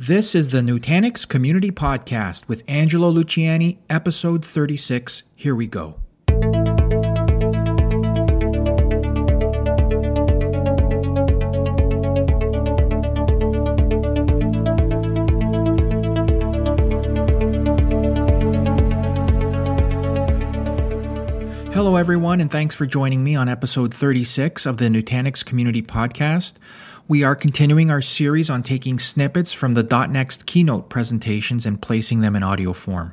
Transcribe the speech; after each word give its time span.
This 0.00 0.34
is 0.34 0.48
the 0.48 0.62
Nutanix 0.62 1.28
Community 1.28 1.70
Podcast 1.70 2.48
with 2.48 2.64
Angelo 2.66 3.12
Luciani, 3.12 3.80
episode 3.90 4.42
36. 4.42 5.24
Here 5.36 5.54
we 5.54 5.66
go. 5.66 5.96
Everyone, 22.00 22.40
and 22.40 22.50
thanks 22.50 22.74
for 22.74 22.86
joining 22.86 23.22
me 23.22 23.36
on 23.36 23.46
episode 23.46 23.92
36 23.92 24.64
of 24.64 24.78
the 24.78 24.86
Nutanix 24.86 25.44
Community 25.44 25.82
Podcast. 25.82 26.54
We 27.08 27.22
are 27.22 27.36
continuing 27.36 27.90
our 27.90 28.00
series 28.00 28.48
on 28.48 28.62
taking 28.62 28.98
snippets 28.98 29.52
from 29.52 29.74
the 29.74 29.82
.next 30.08 30.46
keynote 30.46 30.88
presentations 30.88 31.66
and 31.66 31.82
placing 31.82 32.22
them 32.22 32.34
in 32.34 32.42
audio 32.42 32.72
form. 32.72 33.12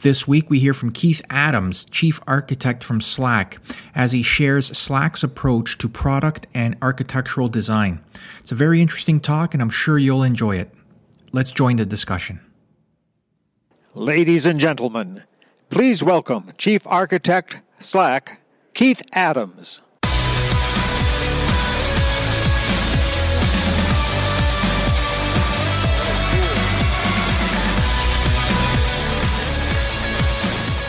This 0.00 0.26
week, 0.26 0.50
we 0.50 0.58
hear 0.58 0.74
from 0.74 0.90
Keith 0.90 1.22
Adams, 1.30 1.84
Chief 1.84 2.20
Architect 2.26 2.82
from 2.82 3.00
Slack, 3.00 3.60
as 3.94 4.10
he 4.10 4.24
shares 4.24 4.76
Slack's 4.76 5.22
approach 5.22 5.78
to 5.78 5.88
product 5.88 6.48
and 6.52 6.76
architectural 6.82 7.48
design. 7.48 8.00
It's 8.40 8.50
a 8.50 8.56
very 8.56 8.82
interesting 8.82 9.20
talk, 9.20 9.54
and 9.54 9.62
I'm 9.62 9.70
sure 9.70 9.96
you'll 9.96 10.24
enjoy 10.24 10.56
it. 10.56 10.74
Let's 11.30 11.52
join 11.52 11.76
the 11.76 11.86
discussion. 11.86 12.40
Ladies 13.94 14.44
and 14.44 14.58
gentlemen, 14.58 15.22
please 15.70 16.02
welcome 16.02 16.50
Chief 16.58 16.84
Architect 16.88 17.60
Slack, 17.80 18.40
Keith 18.74 19.02
Adams. 19.12 19.80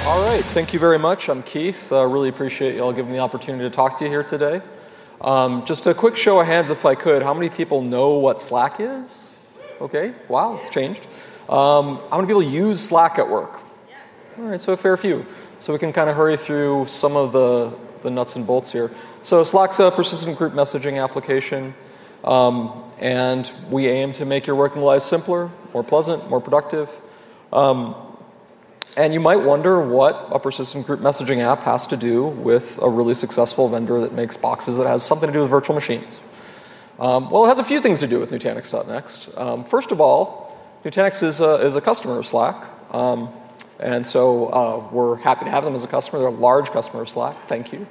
All 0.06 0.26
right, 0.26 0.44
thank 0.44 0.74
you 0.74 0.80
very 0.80 0.98
much. 0.98 1.30
I'm 1.30 1.44
Keith. 1.44 1.92
Uh, 1.92 2.04
really 2.08 2.30
appreciate 2.30 2.74
you 2.74 2.82
all 2.82 2.92
giving 2.92 3.12
me 3.12 3.18
the 3.18 3.24
opportunity 3.24 3.64
to 3.64 3.70
talk 3.70 4.00
to 4.00 4.06
you 4.06 4.10
here 4.10 4.24
today. 4.24 4.60
Um, 5.22 5.64
just 5.66 5.86
a 5.86 5.94
quick 5.94 6.18
show 6.18 6.40
of 6.40 6.48
hands, 6.48 6.72
if 6.72 6.84
I 6.84 6.96
could. 6.96 7.22
How 7.22 7.36
many 7.36 7.50
people 7.50 7.84
know 7.84 8.18
what 8.18 8.42
Slack 8.42 8.80
is? 8.80 9.32
Okay, 9.80 10.16
wow, 10.28 10.56
it's 10.56 10.70
changed. 10.70 11.06
Um, 11.48 12.00
how 12.10 12.18
many 12.18 12.26
people 12.26 12.42
use 12.42 12.82
Slack 12.82 13.20
at 13.20 13.30
work? 13.30 13.62
All 14.40 14.46
right, 14.46 14.60
so 14.60 14.74
a 14.74 14.78
fair 14.78 14.98
few. 14.98 15.28
So 15.60 15.74
we 15.74 15.80
can 15.80 15.92
kind 15.92 16.10
of 16.10 16.16
hurry 16.16 16.38
through 16.38 16.88
some 16.88 17.16
of 17.16 17.34
the, 17.34 17.74
the 18.02 18.10
nuts 18.10 18.36
and 18.36 18.48
bolts 18.48 18.72
here. 18.72 18.90
So 19.22 19.44
Slack's 19.44 19.80
a 19.80 19.92
persistent 19.92 20.38
group 20.38 20.54
messaging 20.54 21.04
application, 21.04 21.74
um, 22.24 22.84
and 22.98 23.52
we 23.70 23.88
aim 23.88 24.14
to 24.14 24.26
make 24.26 24.48
your 24.48 24.56
working 24.56 24.82
life 24.82 25.04
simpler, 25.04 25.52
more 25.74 25.84
pleasant, 25.84 26.30
more 26.30 26.40
productive. 26.40 26.90
Um, 27.52 27.96
and 28.96 29.14
you 29.14 29.20
might 29.20 29.38
wonder 29.38 29.82
what 29.82 30.28
a 30.32 30.40
persistent 30.40 30.86
group 30.86 31.00
messaging 31.00 31.40
app 31.40 31.64
has 31.64 31.86
to 31.88 31.98
do 31.98 32.26
with 32.26 32.80
a 32.82 32.90
really 32.90 33.14
successful 33.14 33.68
vendor 33.70 34.00
that 34.02 34.14
makes 34.14 34.38
boxes 34.38 34.78
that 34.78 34.88
has 34.88 35.04
something 35.04 35.28
to 35.28 35.34
do 35.34 35.42
with 35.42 35.50
virtual 35.50 35.76
machines. 35.76 36.20
Um, 37.00 37.30
well, 37.30 37.46
it 37.46 37.50
has 37.50 37.60
a 37.60 37.64
few 37.64 37.80
things 37.80 38.00
to 38.00 38.08
do 38.08 38.20
with 38.20 38.32
Nutanix.next. 38.32 39.38
Um, 39.38 39.64
first 39.64 39.92
of 39.92 40.02
all, 40.02 40.58
Nutanix 40.84 41.24
is 41.24 41.40
a, 41.40 41.56
is 41.56 41.76
a 41.76 41.82
customer 41.82 42.18
of 42.18 42.28
Slack. 42.28 42.68
Um, 42.94 43.30
and 43.80 44.06
so 44.06 44.48
uh, 44.48 44.90
we're 44.92 45.16
happy 45.16 45.46
to 45.46 45.52
have 45.52 45.64
them 45.64 45.76
as 45.76 45.84
a 45.84 45.88
customer. 45.88 46.20
They're 46.20 46.28
a 46.28 46.32
large 46.32 46.70
customer 46.72 47.04
of 47.04 47.10
Slack. 47.10 47.48
Thank 47.48 47.72
you. 47.72 47.88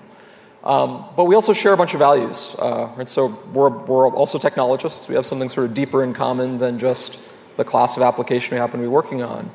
Um, 0.65 1.05
but 1.17 1.25
we 1.25 1.35
also 1.35 1.53
share 1.53 1.73
a 1.73 1.77
bunch 1.77 1.95
of 1.95 2.01
values. 2.01 2.55
Uh, 2.59 2.93
right? 2.97 3.09
So 3.09 3.27
we're, 3.53 3.71
we're 3.71 4.11
also 4.11 4.39
technologists. 4.39 5.09
We 5.09 5.15
have 5.15 5.25
something 5.25 5.49
sort 5.49 5.67
of 5.67 5.75
deeper 5.75 6.03
in 6.03 6.13
common 6.13 6.59
than 6.59 6.79
just 6.79 7.21
the 7.57 7.65
class 7.65 7.97
of 7.97 8.03
application 8.03 8.55
we 8.55 8.61
happen 8.61 8.81
to 8.81 8.85
be 8.85 8.89
working 8.89 9.23
on. 9.23 9.51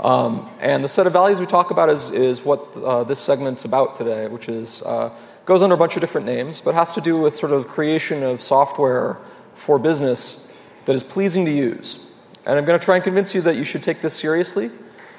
Um, 0.00 0.50
and 0.60 0.84
the 0.84 0.88
set 0.88 1.06
of 1.06 1.12
values 1.12 1.40
we 1.40 1.46
talk 1.46 1.70
about 1.70 1.88
is, 1.90 2.10
is 2.10 2.44
what 2.44 2.76
uh, 2.76 3.04
this 3.04 3.18
segment's 3.18 3.64
about 3.64 3.94
today, 3.94 4.28
which 4.28 4.48
is 4.48 4.82
uh, 4.82 5.10
goes 5.44 5.62
under 5.62 5.74
a 5.74 5.78
bunch 5.78 5.96
of 5.96 6.00
different 6.00 6.26
names, 6.26 6.60
but 6.60 6.74
has 6.74 6.92
to 6.92 7.00
do 7.00 7.18
with 7.18 7.34
sort 7.34 7.52
of 7.52 7.66
creation 7.66 8.22
of 8.22 8.42
software 8.42 9.18
for 9.54 9.78
business 9.78 10.46
that 10.84 10.94
is 10.94 11.02
pleasing 11.02 11.44
to 11.46 11.50
use. 11.50 12.06
And 12.46 12.58
I'm 12.58 12.64
going 12.64 12.78
to 12.78 12.84
try 12.84 12.94
and 12.94 13.04
convince 13.04 13.34
you 13.34 13.40
that 13.42 13.56
you 13.56 13.64
should 13.64 13.82
take 13.82 14.00
this 14.00 14.14
seriously. 14.14 14.70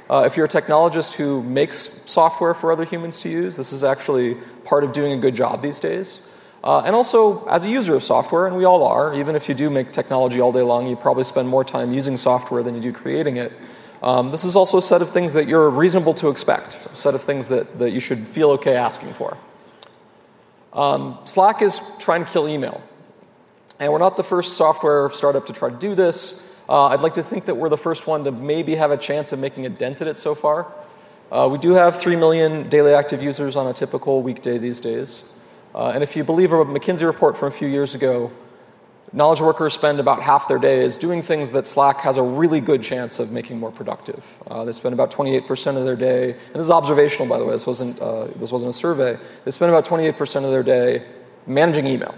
Uh, 0.10 0.24
if 0.26 0.36
you're 0.36 0.48
a 0.48 0.50
technologist 0.50 1.14
who 1.14 1.44
makes 1.44 2.02
software 2.06 2.54
for 2.54 2.72
other 2.72 2.86
humans 2.86 3.20
to 3.20 3.30
use, 3.30 3.56
this 3.56 3.72
is 3.72 3.84
actually 3.84 4.36
part 4.66 4.84
of 4.84 4.92
doing 4.92 5.14
a 5.14 5.18
good 5.18 5.36
job 5.36 5.62
these 5.62 5.80
days. 5.80 6.22
Uh, 6.64 6.82
and 6.82 6.96
also, 6.96 7.46
as 7.46 7.64
a 7.64 7.70
user 7.70 7.96
of 7.96 8.04
software, 8.04 8.48
and 8.48 8.58
we 8.58 8.66
all 8.66 8.84
are, 8.84 9.14
even 9.14 9.36
if 9.36 9.48
you 9.48 9.56
do 9.56 9.70
make 9.70 9.92
technology 9.92 10.42
all 10.42 10.52
day 10.52 10.62
long, 10.62 10.88
you 10.88 10.96
probably 10.96 11.24
spend 11.24 11.48
more 11.48 11.64
time 11.64 11.94
using 11.94 12.18
software 12.18 12.64
than 12.64 12.76
you 12.76 12.82
do 12.82 12.92
creating 12.92 13.38
it. 13.38 13.54
Um, 14.02 14.32
this 14.32 14.44
is 14.44 14.56
also 14.56 14.78
a 14.78 14.82
set 14.82 15.02
of 15.02 15.10
things 15.10 15.34
that 15.34 15.48
you're 15.48 15.70
reasonable 15.70 16.14
to 16.16 16.30
expect, 16.30 16.80
a 16.92 16.96
set 16.96 17.16
of 17.16 17.24
things 17.24 17.50
that, 17.50 17.80
that 17.80 17.92
you 17.92 18.00
should 18.00 18.28
feel 18.28 18.50
okay 18.52 18.76
asking 18.76 19.14
for. 19.14 19.38
Um, 20.74 21.20
Slack 21.26 21.62
is 21.62 21.82
trying 22.00 22.26
to 22.26 22.32
kill 22.32 22.48
email. 22.48 22.84
And 23.80 23.92
we're 23.92 24.00
not 24.00 24.18
the 24.18 24.24
first 24.24 24.58
software 24.58 25.10
startup 25.12 25.46
to 25.48 25.54
try 25.54 25.70
to 25.70 25.76
do 25.76 25.96
this. 25.96 26.46
Uh, 26.70 26.90
I'd 26.90 27.02
like 27.02 27.16
to 27.16 27.24
think 27.24 27.46
that 27.46 27.56
we're 27.56 27.70
the 27.70 27.78
first 27.78 28.06
one 28.06 28.24
to 28.26 28.32
maybe 28.32 28.76
have 28.76 28.92
a 28.92 28.98
chance 28.98 29.32
of 29.32 29.40
making 29.40 29.66
a 29.66 29.70
dent 29.70 30.02
at 30.02 30.08
it 30.08 30.20
so 30.20 30.36
far. 30.36 30.72
Uh, 31.32 31.50
we 31.52 31.58
do 31.58 31.72
have 31.72 32.00
3 32.00 32.16
million 32.16 32.70
daily 32.70 32.94
active 32.94 33.24
users 33.24 33.56
on 33.56 33.66
a 33.66 33.74
typical 33.74 34.22
weekday 34.22 34.60
these 34.60 34.80
days. 34.80 35.34
Uh, 35.74 35.88
and 35.88 36.04
if 36.04 36.16
you 36.16 36.24
believe 36.24 36.52
a 36.52 36.64
McKinsey 36.66 37.08
report 37.08 37.36
from 37.36 37.48
a 37.48 37.52
few 37.52 37.68
years 37.68 37.96
ago, 37.96 38.32
knowledge 39.12 39.42
workers 39.42 39.74
spend 39.74 40.00
about 40.00 40.22
half 40.22 40.48
their 40.48 40.60
days 40.60 40.96
doing 40.96 41.24
things 41.24 41.50
that 41.52 41.66
Slack 41.66 41.98
has 41.98 42.18
a 42.18 42.24
really 42.24 42.62
good 42.62 42.84
chance 42.84 43.18
of 43.18 43.32
making 43.32 43.60
more 43.60 43.72
productive. 43.72 44.24
Uh, 44.46 44.64
they 44.64 44.72
spend 44.72 44.94
about 44.94 45.10
28% 45.10 45.76
of 45.76 45.86
their 45.86 45.96
day, 45.96 46.34
and 46.34 46.54
this 46.54 46.66
is 46.66 46.72
observational, 46.72 47.28
by 47.28 47.40
the 47.40 47.46
way, 47.46 47.52
this 47.52 47.66
wasn't, 47.66 48.00
uh, 48.00 48.26
this 48.36 48.52
wasn't 48.52 48.70
a 48.70 48.74
survey. 48.74 49.18
They 49.44 49.50
spend 49.50 49.72
about 49.72 49.86
28% 49.86 50.46
of 50.46 50.52
their 50.52 50.64
day 50.64 51.04
managing 51.48 51.88
email. 51.88 52.14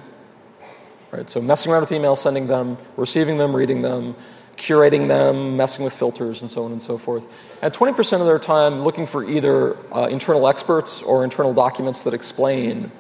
Right? 1.10 1.30
So 1.30 1.42
messing 1.42 1.72
around 1.72 1.82
with 1.82 1.92
email, 1.94 2.18
sending 2.18 2.48
them, 2.48 2.78
receiving 2.98 3.38
them, 3.38 3.56
reading 3.56 3.82
them, 3.82 4.16
curating 4.58 5.08
them, 5.08 5.58
messing 5.58 5.84
with 5.84 5.94
filters, 5.94 6.42
and 6.42 6.52
so 6.52 6.64
on 6.64 6.72
and 6.72 6.82
so 6.82 6.98
forth. 6.98 7.24
And 7.62 7.74
20% 7.74 8.20
of 8.20 8.26
their 8.26 8.40
time 8.40 8.82
looking 8.82 9.06
for 9.06 9.24
either 9.24 9.78
uh, 9.94 10.08
internal 10.08 10.48
experts 10.48 11.02
or 11.02 11.24
internal 11.24 11.54
documents 11.54 12.04
that 12.04 12.14
explain 12.14 12.92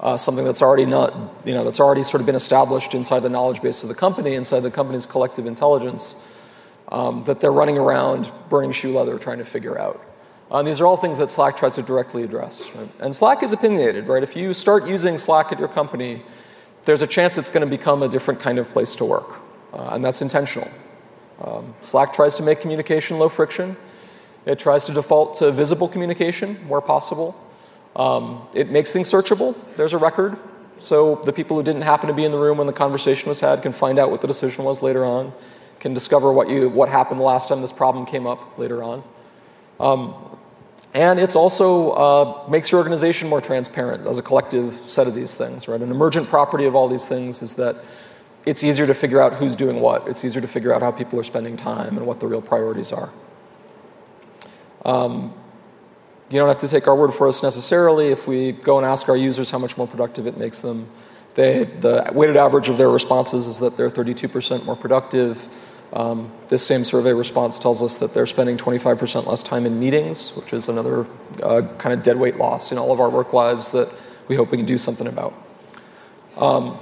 uh, 0.00 0.16
something 0.16 0.44
that's 0.44 0.62
already 0.62 0.86
not, 0.86 1.14
you 1.44 1.54
know, 1.54 1.64
that's 1.64 1.80
already 1.80 2.02
sort 2.02 2.20
of 2.20 2.26
been 2.26 2.34
established 2.34 2.94
inside 2.94 3.20
the 3.20 3.28
knowledge 3.28 3.62
base 3.62 3.82
of 3.82 3.88
the 3.88 3.94
company, 3.94 4.34
inside 4.34 4.60
the 4.60 4.70
company's 4.70 5.06
collective 5.06 5.46
intelligence, 5.46 6.14
um, 6.88 7.24
that 7.24 7.40
they're 7.40 7.52
running 7.52 7.78
around 7.78 8.30
burning 8.48 8.72
shoe 8.72 8.96
leather 8.96 9.18
trying 9.18 9.38
to 9.38 9.44
figure 9.44 9.78
out. 9.78 10.04
Uh, 10.50 10.62
these 10.62 10.80
are 10.80 10.86
all 10.86 10.96
things 10.96 11.18
that 11.18 11.30
Slack 11.30 11.56
tries 11.56 11.76
to 11.76 11.82
directly 11.82 12.24
address. 12.24 12.68
Right? 12.74 12.88
And 12.98 13.14
Slack 13.14 13.42
is 13.42 13.52
opinionated, 13.52 14.08
right? 14.08 14.22
If 14.22 14.34
you 14.34 14.52
start 14.52 14.86
using 14.86 15.16
Slack 15.16 15.52
at 15.52 15.58
your 15.58 15.68
company, 15.68 16.22
there's 16.86 17.02
a 17.02 17.06
chance 17.06 17.38
it's 17.38 17.50
going 17.50 17.64
to 17.64 17.70
become 17.70 18.02
a 18.02 18.08
different 18.08 18.40
kind 18.40 18.58
of 18.58 18.68
place 18.68 18.96
to 18.96 19.04
work, 19.04 19.38
uh, 19.72 19.90
and 19.92 20.04
that's 20.04 20.22
intentional. 20.22 20.68
Um, 21.40 21.74
Slack 21.80 22.12
tries 22.12 22.34
to 22.36 22.42
make 22.42 22.60
communication 22.60 23.18
low 23.18 23.28
friction. 23.28 23.76
It 24.46 24.58
tries 24.58 24.84
to 24.86 24.92
default 24.92 25.36
to 25.38 25.50
visible 25.50 25.88
communication 25.88 26.56
where 26.68 26.80
possible. 26.80 27.38
Um, 27.96 28.46
it 28.54 28.70
makes 28.70 28.92
things 28.92 29.10
searchable. 29.10 29.54
There's 29.76 29.92
a 29.92 29.98
record. 29.98 30.38
So 30.78 31.16
the 31.24 31.32
people 31.32 31.56
who 31.56 31.62
didn't 31.62 31.82
happen 31.82 32.08
to 32.08 32.14
be 32.14 32.24
in 32.24 32.32
the 32.32 32.38
room 32.38 32.58
when 32.58 32.66
the 32.66 32.72
conversation 32.72 33.28
was 33.28 33.40
had 33.40 33.62
can 33.62 33.72
find 33.72 33.98
out 33.98 34.10
what 34.10 34.22
the 34.22 34.26
decision 34.26 34.64
was 34.64 34.80
later 34.82 35.04
on, 35.04 35.32
can 35.78 35.92
discover 35.92 36.32
what, 36.32 36.48
you, 36.48 36.68
what 36.68 36.88
happened 36.88 37.20
the 37.20 37.24
last 37.24 37.48
time 37.48 37.60
this 37.60 37.72
problem 37.72 38.06
came 38.06 38.26
up 38.26 38.58
later 38.58 38.82
on. 38.82 39.04
Um, 39.78 40.14
and 40.92 41.20
it's 41.20 41.36
also 41.36 41.90
uh, 41.92 42.48
makes 42.48 42.72
your 42.72 42.78
organization 42.78 43.28
more 43.28 43.40
transparent 43.40 44.06
as 44.06 44.18
a 44.18 44.22
collective 44.22 44.74
set 44.74 45.06
of 45.06 45.14
these 45.14 45.34
things, 45.34 45.68
right? 45.68 45.80
An 45.80 45.90
emergent 45.90 46.28
property 46.28 46.64
of 46.64 46.74
all 46.74 46.88
these 46.88 47.06
things 47.06 47.42
is 47.42 47.54
that 47.54 47.76
it's 48.46 48.64
easier 48.64 48.86
to 48.86 48.94
figure 48.94 49.20
out 49.20 49.34
who's 49.34 49.54
doing 49.54 49.80
what. 49.80 50.08
It's 50.08 50.24
easier 50.24 50.40
to 50.40 50.48
figure 50.48 50.72
out 50.72 50.82
how 50.82 50.90
people 50.90 51.18
are 51.20 51.24
spending 51.24 51.56
time 51.56 51.96
and 51.96 52.06
what 52.06 52.20
the 52.20 52.26
real 52.26 52.42
priorities 52.42 52.92
are. 52.92 53.10
Um, 54.84 55.34
you 56.30 56.38
don't 56.38 56.48
have 56.48 56.58
to 56.58 56.68
take 56.68 56.86
our 56.86 56.96
word 56.96 57.12
for 57.12 57.28
us 57.28 57.42
necessarily. 57.42 58.08
If 58.08 58.26
we 58.26 58.52
go 58.52 58.78
and 58.78 58.86
ask 58.86 59.08
our 59.08 59.16
users 59.16 59.50
how 59.50 59.58
much 59.58 59.76
more 59.76 59.86
productive 59.86 60.26
it 60.26 60.38
makes 60.38 60.60
them, 60.60 60.88
they, 61.34 61.64
the 61.64 62.10
weighted 62.14 62.36
average 62.36 62.68
of 62.68 62.78
their 62.78 62.88
responses 62.88 63.46
is 63.46 63.58
that 63.58 63.76
they're 63.76 63.90
32% 63.90 64.64
more 64.64 64.76
productive. 64.76 65.48
Um, 65.92 66.32
this 66.48 66.64
same 66.64 66.84
survey 66.84 67.12
response 67.12 67.58
tells 67.58 67.82
us 67.82 67.98
that 67.98 68.14
they're 68.14 68.26
spending 68.26 68.56
25% 68.56 69.26
less 69.26 69.42
time 69.42 69.66
in 69.66 69.80
meetings, 69.80 70.36
which 70.36 70.52
is 70.52 70.68
another 70.68 71.04
uh, 71.42 71.62
kind 71.78 71.92
of 71.92 72.02
deadweight 72.02 72.36
loss 72.36 72.70
in 72.70 72.78
all 72.78 72.92
of 72.92 73.00
our 73.00 73.10
work 73.10 73.32
lives 73.32 73.70
that 73.70 73.92
we 74.28 74.36
hope 74.36 74.52
we 74.52 74.56
can 74.56 74.66
do 74.66 74.78
something 74.78 75.08
about. 75.08 75.34
Um, 76.36 76.78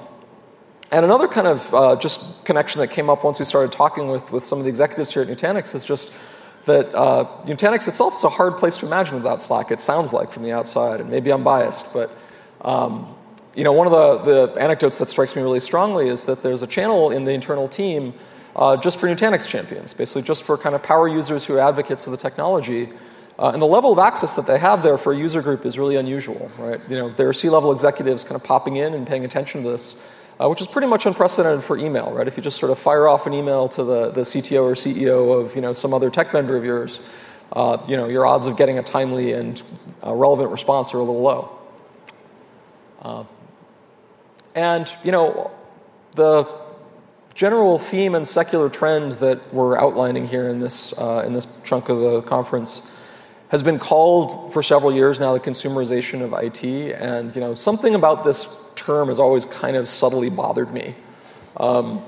and 0.91 1.05
another 1.05 1.29
kind 1.29 1.47
of 1.47 1.75
uh, 1.75 1.97
just 1.97 2.45
connection 2.45 2.81
that 2.81 2.89
came 2.89 3.11
up 3.11 3.25
once 3.25 3.39
we 3.39 3.45
started 3.45 3.73
talking 3.73 4.09
with, 4.09 4.33
with 4.33 4.45
some 4.45 4.59
of 4.59 4.65
the 4.65 4.71
executives 4.71 5.13
here 5.13 5.23
at 5.23 5.29
Nutanix 5.29 5.75
is 5.75 5.85
just 5.85 6.17
that 6.65 6.95
uh, 6.95 7.25
Nutanix 7.45 7.89
itself 7.89 8.15
is 8.15 8.25
a 8.25 8.29
hard 8.29 8.57
place 8.57 8.77
to 8.79 8.87
imagine 8.87 9.17
without 9.17 9.43
Slack. 9.43 9.71
It 9.71 9.81
sounds 9.81 10.13
like 10.13 10.33
from 10.33 10.45
the 10.45 10.53
outside, 10.53 11.01
and 11.01 11.11
maybe 11.11 11.31
I'm 11.31 11.45
biased, 11.45 11.93
but 11.93 12.11
um, 12.61 13.15
you 13.55 13.65
know, 13.65 13.73
one 13.73 13.87
of 13.87 14.25
the, 14.25 14.47
the 14.53 14.61
anecdotes 14.61 14.99
that 14.99 15.09
strikes 15.09 15.35
me 15.35 15.43
really 15.43 15.61
strongly 15.61 16.09
is 16.09 16.25
that 16.25 16.43
there's 16.43 16.63
a 16.63 16.67
channel 16.67 17.11
in 17.11 17.25
the 17.25 17.33
internal 17.33 17.69
team 17.69 18.15
uh, 18.55 18.77
just 18.77 18.99
for 18.99 19.09
Nutanix 19.09 19.49
champions, 19.49 19.95
basically 19.95 20.23
just 20.23 20.43
for 20.45 20.57
kind 20.57 20.75
of 20.75 20.83
power 20.83 21.09
users 21.09 21.45
who 21.45 21.55
are 21.55 21.61
advocates 21.61 22.07
of 22.07 22.13
the 22.13 22.17
technology. 22.17 22.89
Uh, 23.39 23.51
and 23.53 23.63
the 23.63 23.67
level 23.67 23.93
of 23.93 23.99
access 23.99 24.35
that 24.35 24.47
they 24.47 24.59
have 24.59 24.83
there 24.83 24.99
for 24.99 25.13
a 25.13 25.17
user 25.17 25.41
group 25.43 25.65
is 25.65 25.79
really 25.79 25.97
unusual, 25.97 26.51
right? 26.59 26.81
You 26.89 26.99
know, 26.99 27.11
there 27.11 27.29
are 27.29 27.33
C-level 27.33 27.71
executives 27.71 28.25
kind 28.25 28.35
of 28.35 28.43
popping 28.43 28.77
in 28.77 28.95
and 28.95 29.07
paying 29.07 29.25
attention 29.25 29.63
to 29.63 29.71
this, 29.71 29.95
uh, 30.41 30.49
which 30.49 30.61
is 30.61 30.69
pretty 30.69 30.87
much 30.87 31.07
unprecedented 31.07 31.65
for 31.65 31.77
email, 31.77 32.13
right? 32.13 32.29
If 32.29 32.37
you 32.37 32.43
just 32.43 32.59
sort 32.59 32.71
of 32.71 32.79
fire 32.79 33.09
off 33.09 33.27
an 33.27 33.35
email 33.35 33.69
to 33.69 33.83
the, 33.83 34.11
the 34.11 34.21
CTO 34.21 34.63
or 34.63 34.73
CEO 34.73 35.41
of, 35.41 35.55
you 35.55 35.61
know, 35.61 35.73
some 35.73 35.93
other 35.93 36.11
tech 36.11 36.31
vendor 36.31 36.57
of 36.57 36.65
yours, 36.65 37.01
uh, 37.53 37.79
you 37.89 37.97
know, 37.97 38.09
your 38.09 38.27
odds 38.27 38.47
of 38.47 38.57
getting 38.57 38.79
a 38.79 38.83
timely 38.83 39.33
and 39.33 39.63
uh, 40.05 40.15
relevant 40.15 40.51
response 40.51 40.95
are 40.95 40.99
a 40.99 41.03
little 41.03 41.21
low. 41.21 41.59
Uh, 43.03 43.25
and, 44.55 44.95
you 45.03 45.13
know, 45.13 45.51
the 46.15 46.49
general 47.35 47.79
theme 47.79 48.15
and 48.15 48.27
secular 48.27 48.69
trend 48.69 49.13
that 49.13 49.55
we're 49.55 49.79
outlining 49.79 50.27
here 50.27 50.49
in 50.49 50.61
this, 50.61 50.93
uh, 50.99 51.23
in 51.27 51.33
this 51.33 51.47
chunk 51.65 51.89
of 51.89 52.01
the 52.01 52.23
conference 52.23 52.89
has 53.49 53.63
been 53.63 53.79
called 53.79 54.53
for 54.53 54.63
several 54.63 54.93
years 54.93 55.19
now 55.19 55.33
the 55.33 55.41
consumerization 55.41 56.21
of 56.23 56.33
IT. 56.33 56.65
And, 57.01 57.35
you 57.35 57.41
know, 57.41 57.55
something 57.55 57.95
about 57.95 58.25
this 58.25 58.47
term 58.79 59.09
has 59.09 59.21
always 59.21 59.45
kind 59.45 59.77
of 59.77 59.89
subtly 59.89 60.31
bothered 60.31 60.73
me. 60.73 60.95
Um, 61.57 62.03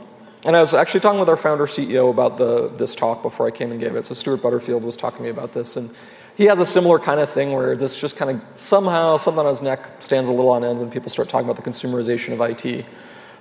and 0.46 0.56
I 0.56 0.60
was 0.60 0.72
actually 0.72 1.00
talking 1.00 1.20
with 1.20 1.28
our 1.28 1.36
founder 1.36 1.66
CEO 1.66 2.10
about 2.10 2.38
the, 2.38 2.68
this 2.68 2.94
talk 2.94 3.22
before 3.22 3.46
I 3.46 3.50
came 3.50 3.70
and 3.70 3.80
gave 3.80 3.94
it. 3.94 4.04
So 4.06 4.14
Stewart 4.14 4.42
Butterfield 4.42 4.82
was 4.82 4.96
talking 4.96 5.18
to 5.18 5.24
me 5.24 5.28
about 5.28 5.52
this. 5.52 5.76
And 5.76 5.94
he 6.36 6.44
has 6.44 6.60
a 6.60 6.66
similar 6.66 6.98
kind 6.98 7.20
of 7.20 7.28
thing 7.28 7.52
where 7.52 7.76
this 7.76 7.98
just 8.00 8.16
kind 8.16 8.30
of 8.30 8.60
somehow, 8.60 9.18
something 9.18 9.40
on 9.40 9.46
his 9.46 9.60
neck 9.60 9.86
stands 10.00 10.30
a 10.30 10.32
little 10.32 10.50
on 10.50 10.64
end 10.64 10.78
when 10.78 10.90
people 10.90 11.10
start 11.10 11.28
talking 11.28 11.48
about 11.48 11.62
the 11.62 11.70
consumerization 11.70 12.32
of 12.32 12.40
IT. 12.40 12.86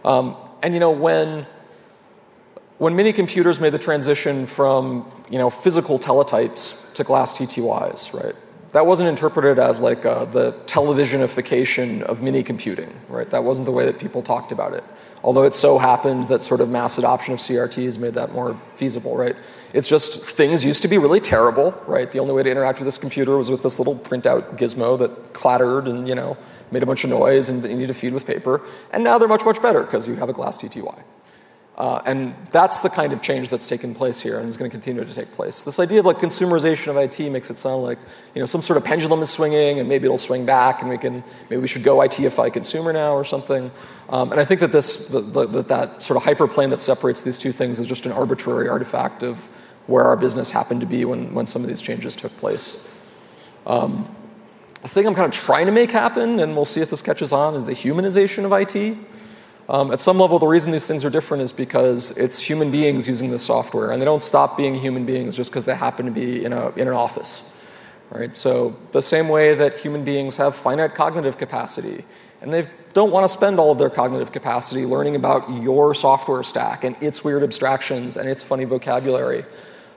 Um, 0.03 0.35
and, 0.61 0.73
you 0.73 0.79
know, 0.79 0.91
when 0.91 1.45
when 2.79 2.95
mini 2.95 3.11
computers 3.11 3.59
made 3.59 3.73
the 3.73 3.79
transition 3.79 4.45
from 4.45 5.05
you 5.29 5.37
know, 5.37 5.49
physical 5.49 5.99
teletypes 5.99 6.91
to 6.93 7.03
glass 7.03 7.37
TTYs, 7.37 8.13
right? 8.13 8.35
That 8.71 8.85
wasn't 8.85 9.09
interpreted 9.09 9.57
as 9.57 9.79
like 9.79 10.05
uh, 10.05 10.25
the 10.25 10.53
televisionification 10.67 12.03
of 12.03 12.21
mini 12.21 12.43
computing, 12.43 12.93
right? 13.07 13.27
That 13.29 13.43
wasn't 13.43 13.65
the 13.65 13.71
way 13.71 13.85
that 13.85 13.99
people 13.99 14.21
talked 14.21 14.51
about 14.51 14.73
it. 14.73 14.83
Although 15.23 15.43
it 15.43 15.55
so 15.55 15.79
happened 15.79 16.27
that 16.27 16.43
sort 16.43 16.61
of 16.61 16.69
mass 16.69 16.97
adoption 16.97 17.33
of 17.33 17.39
CRTs 17.39 17.97
made 17.97 18.13
that 18.13 18.31
more 18.31 18.59
feasible, 18.75 19.17
right? 19.17 19.35
It's 19.73 19.87
just 19.87 20.23
things 20.23 20.63
used 20.63 20.81
to 20.83 20.87
be 20.87 20.97
really 20.97 21.19
terrible, 21.19 21.71
right? 21.87 22.11
The 22.11 22.19
only 22.19 22.33
way 22.33 22.43
to 22.43 22.49
interact 22.49 22.79
with 22.79 22.85
this 22.85 22.97
computer 22.97 23.37
was 23.37 23.49
with 23.49 23.63
this 23.63 23.79
little 23.79 23.95
printout 23.95 24.57
gizmo 24.57 24.97
that 24.99 25.33
clattered 25.33 25.87
and, 25.87 26.07
you 26.07 26.15
know, 26.15 26.37
made 26.71 26.83
a 26.83 26.85
bunch 26.85 27.03
of 27.03 27.09
noise 27.09 27.49
and 27.49 27.63
you 27.63 27.75
need 27.75 27.87
to 27.87 27.93
feed 27.93 28.13
with 28.13 28.25
paper. 28.25 28.61
And 28.91 29.03
now 29.03 29.17
they're 29.17 29.27
much, 29.27 29.45
much 29.45 29.61
better 29.61 29.83
because 29.83 30.07
you 30.07 30.15
have 30.15 30.29
a 30.29 30.33
glass 30.33 30.57
TTY. 30.57 31.03
Uh, 31.79 32.01
and 32.05 32.35
that's 32.51 32.79
the 32.79 32.89
kind 32.89 33.13
of 33.13 33.21
change 33.21 33.47
that's 33.47 33.65
taken 33.65 33.95
place 33.95 34.19
here 34.19 34.37
and 34.37 34.49
is 34.49 34.57
going 34.57 34.69
to 34.69 34.73
continue 34.73 35.03
to 35.03 35.13
take 35.13 35.31
place. 35.31 35.63
This 35.63 35.79
idea 35.79 36.01
of 36.01 36.05
like 36.05 36.17
consumerization 36.17 36.87
of 36.87 36.97
IT 36.97 37.31
makes 37.31 37.49
it 37.49 37.57
sound 37.57 37.83
like 37.83 37.97
you 38.35 38.41
know 38.41 38.45
some 38.45 38.61
sort 38.61 38.75
of 38.75 38.83
pendulum 38.83 39.21
is 39.21 39.29
swinging 39.29 39.79
and 39.79 39.87
maybe 39.87 40.03
it'll 40.03 40.17
swing 40.17 40.45
back 40.45 40.81
and 40.81 40.89
we 40.89 40.97
can 40.97 41.23
maybe 41.49 41.61
we 41.61 41.67
should 41.67 41.83
go 41.83 41.99
ITify 41.99 42.51
consumer 42.51 42.91
now 42.91 43.13
or 43.13 43.23
something. 43.23 43.71
Um, 44.09 44.31
and 44.31 44.41
I 44.41 44.45
think 44.45 44.59
that 44.59 44.73
this 44.73 45.07
the, 45.07 45.21
the, 45.21 45.63
that 45.63 46.03
sort 46.03 46.17
of 46.17 46.23
hyperplane 46.23 46.69
that 46.71 46.81
separates 46.81 47.21
these 47.21 47.37
two 47.37 47.53
things 47.53 47.79
is 47.79 47.87
just 47.87 48.05
an 48.05 48.11
arbitrary 48.11 48.67
artifact 48.67 49.23
of 49.23 49.49
where 49.87 50.03
our 50.03 50.17
business 50.17 50.51
happened 50.51 50.81
to 50.81 50.85
be 50.85 51.05
when, 51.05 51.33
when 51.33 51.47
some 51.47 51.61
of 51.61 51.69
these 51.69 51.79
changes 51.79 52.13
took 52.13 52.35
place. 52.37 52.85
Um, 53.65 54.13
the 54.81 54.89
thing 54.89 55.07
I'm 55.07 55.15
kind 55.15 55.25
of 55.25 55.31
trying 55.31 55.65
to 55.65 55.71
make 55.71 55.91
happen, 55.91 56.39
and 56.39 56.55
we'll 56.55 56.65
see 56.65 56.81
if 56.81 56.89
this 56.89 57.01
catches 57.01 57.33
on, 57.33 57.55
is 57.55 57.65
the 57.65 57.73
humanization 57.73 58.45
of 58.45 58.51
IT. 58.51 58.97
Um, 59.69 59.91
at 59.91 60.01
some 60.01 60.17
level, 60.17 60.39
the 60.39 60.47
reason 60.47 60.71
these 60.71 60.87
things 60.87 61.05
are 61.05 61.11
different 61.11 61.43
is 61.43 61.51
because 61.51 62.09
it's 62.17 62.41
human 62.41 62.71
beings 62.71 63.07
using 63.07 63.29
this 63.29 63.45
software, 63.45 63.91
and 63.91 64.01
they 64.01 64.05
don't 64.05 64.23
stop 64.23 64.57
being 64.57 64.73
human 64.73 65.05
beings 65.05 65.35
just 65.35 65.51
because 65.51 65.65
they 65.65 65.75
happen 65.75 66.07
to 66.07 66.11
be 66.11 66.43
in, 66.43 66.53
a, 66.53 66.69
in 66.71 66.87
an 66.87 66.95
office. 66.95 67.47
Right? 68.09 68.35
So, 68.35 68.75
the 68.93 69.01
same 69.03 69.29
way 69.29 69.53
that 69.53 69.77
human 69.77 70.03
beings 70.03 70.37
have 70.37 70.55
finite 70.55 70.95
cognitive 70.95 71.37
capacity, 71.37 72.03
and 72.41 72.51
they 72.51 72.67
don't 72.93 73.11
want 73.11 73.25
to 73.25 73.29
spend 73.29 73.59
all 73.59 73.71
of 73.71 73.77
their 73.77 73.91
cognitive 73.91 74.31
capacity 74.31 74.87
learning 74.87 75.15
about 75.15 75.47
your 75.61 75.93
software 75.93 76.41
stack 76.41 76.83
and 76.83 76.95
its 76.99 77.23
weird 77.23 77.43
abstractions 77.43 78.17
and 78.17 78.27
its 78.27 78.41
funny 78.41 78.63
vocabulary. 78.63 79.45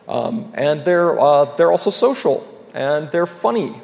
Um, 0.06 0.52
and 0.52 0.82
they're, 0.82 1.18
uh, 1.18 1.46
they're 1.56 1.70
also 1.70 1.88
social, 1.88 2.46
and 2.74 3.10
they're 3.10 3.26
funny. 3.26 3.80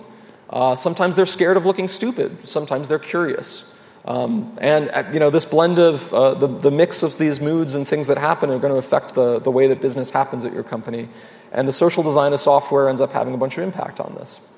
Uh, 0.51 0.75
sometimes 0.75 1.17
they're 1.17 1.25
scared 1.25 1.57
of 1.57 1.65
looking 1.65 1.89
stupid, 1.89 2.47
sometimes 2.47 2.89
they're 2.89 2.99
curious. 2.99 3.68
Um, 4.09 4.57
and 4.63 4.89
uh, 4.89 5.05
you 5.13 5.21
know, 5.21 5.29
this 5.29 5.45
blend 5.45 5.79
of 5.79 6.13
uh, 6.15 6.33
the, 6.33 6.47
the 6.47 6.71
mix 6.71 7.03
of 7.03 7.19
these 7.19 7.43
moods 7.43 7.75
and 7.75 7.87
things 7.87 8.07
that 8.07 8.17
happen 8.17 8.49
are 8.49 8.59
going 8.59 8.73
to 8.73 8.79
affect 8.79 9.13
the, 9.15 9.39
the 9.39 9.51
way 9.51 9.67
that 9.67 9.83
business 9.83 10.11
happens 10.11 10.47
at 10.47 10.55
your 10.55 10.63
company. 10.63 11.11
And 11.53 11.69
the 11.69 11.73
social 11.73 12.03
design 12.03 12.33
of 12.33 12.41
software 12.41 12.89
ends 12.89 13.03
up 13.03 13.13
having 13.13 13.35
a 13.35 13.37
bunch 13.37 13.59
of 13.59 13.65
impact 13.65 14.01
on 14.01 14.15
this. 14.15 14.49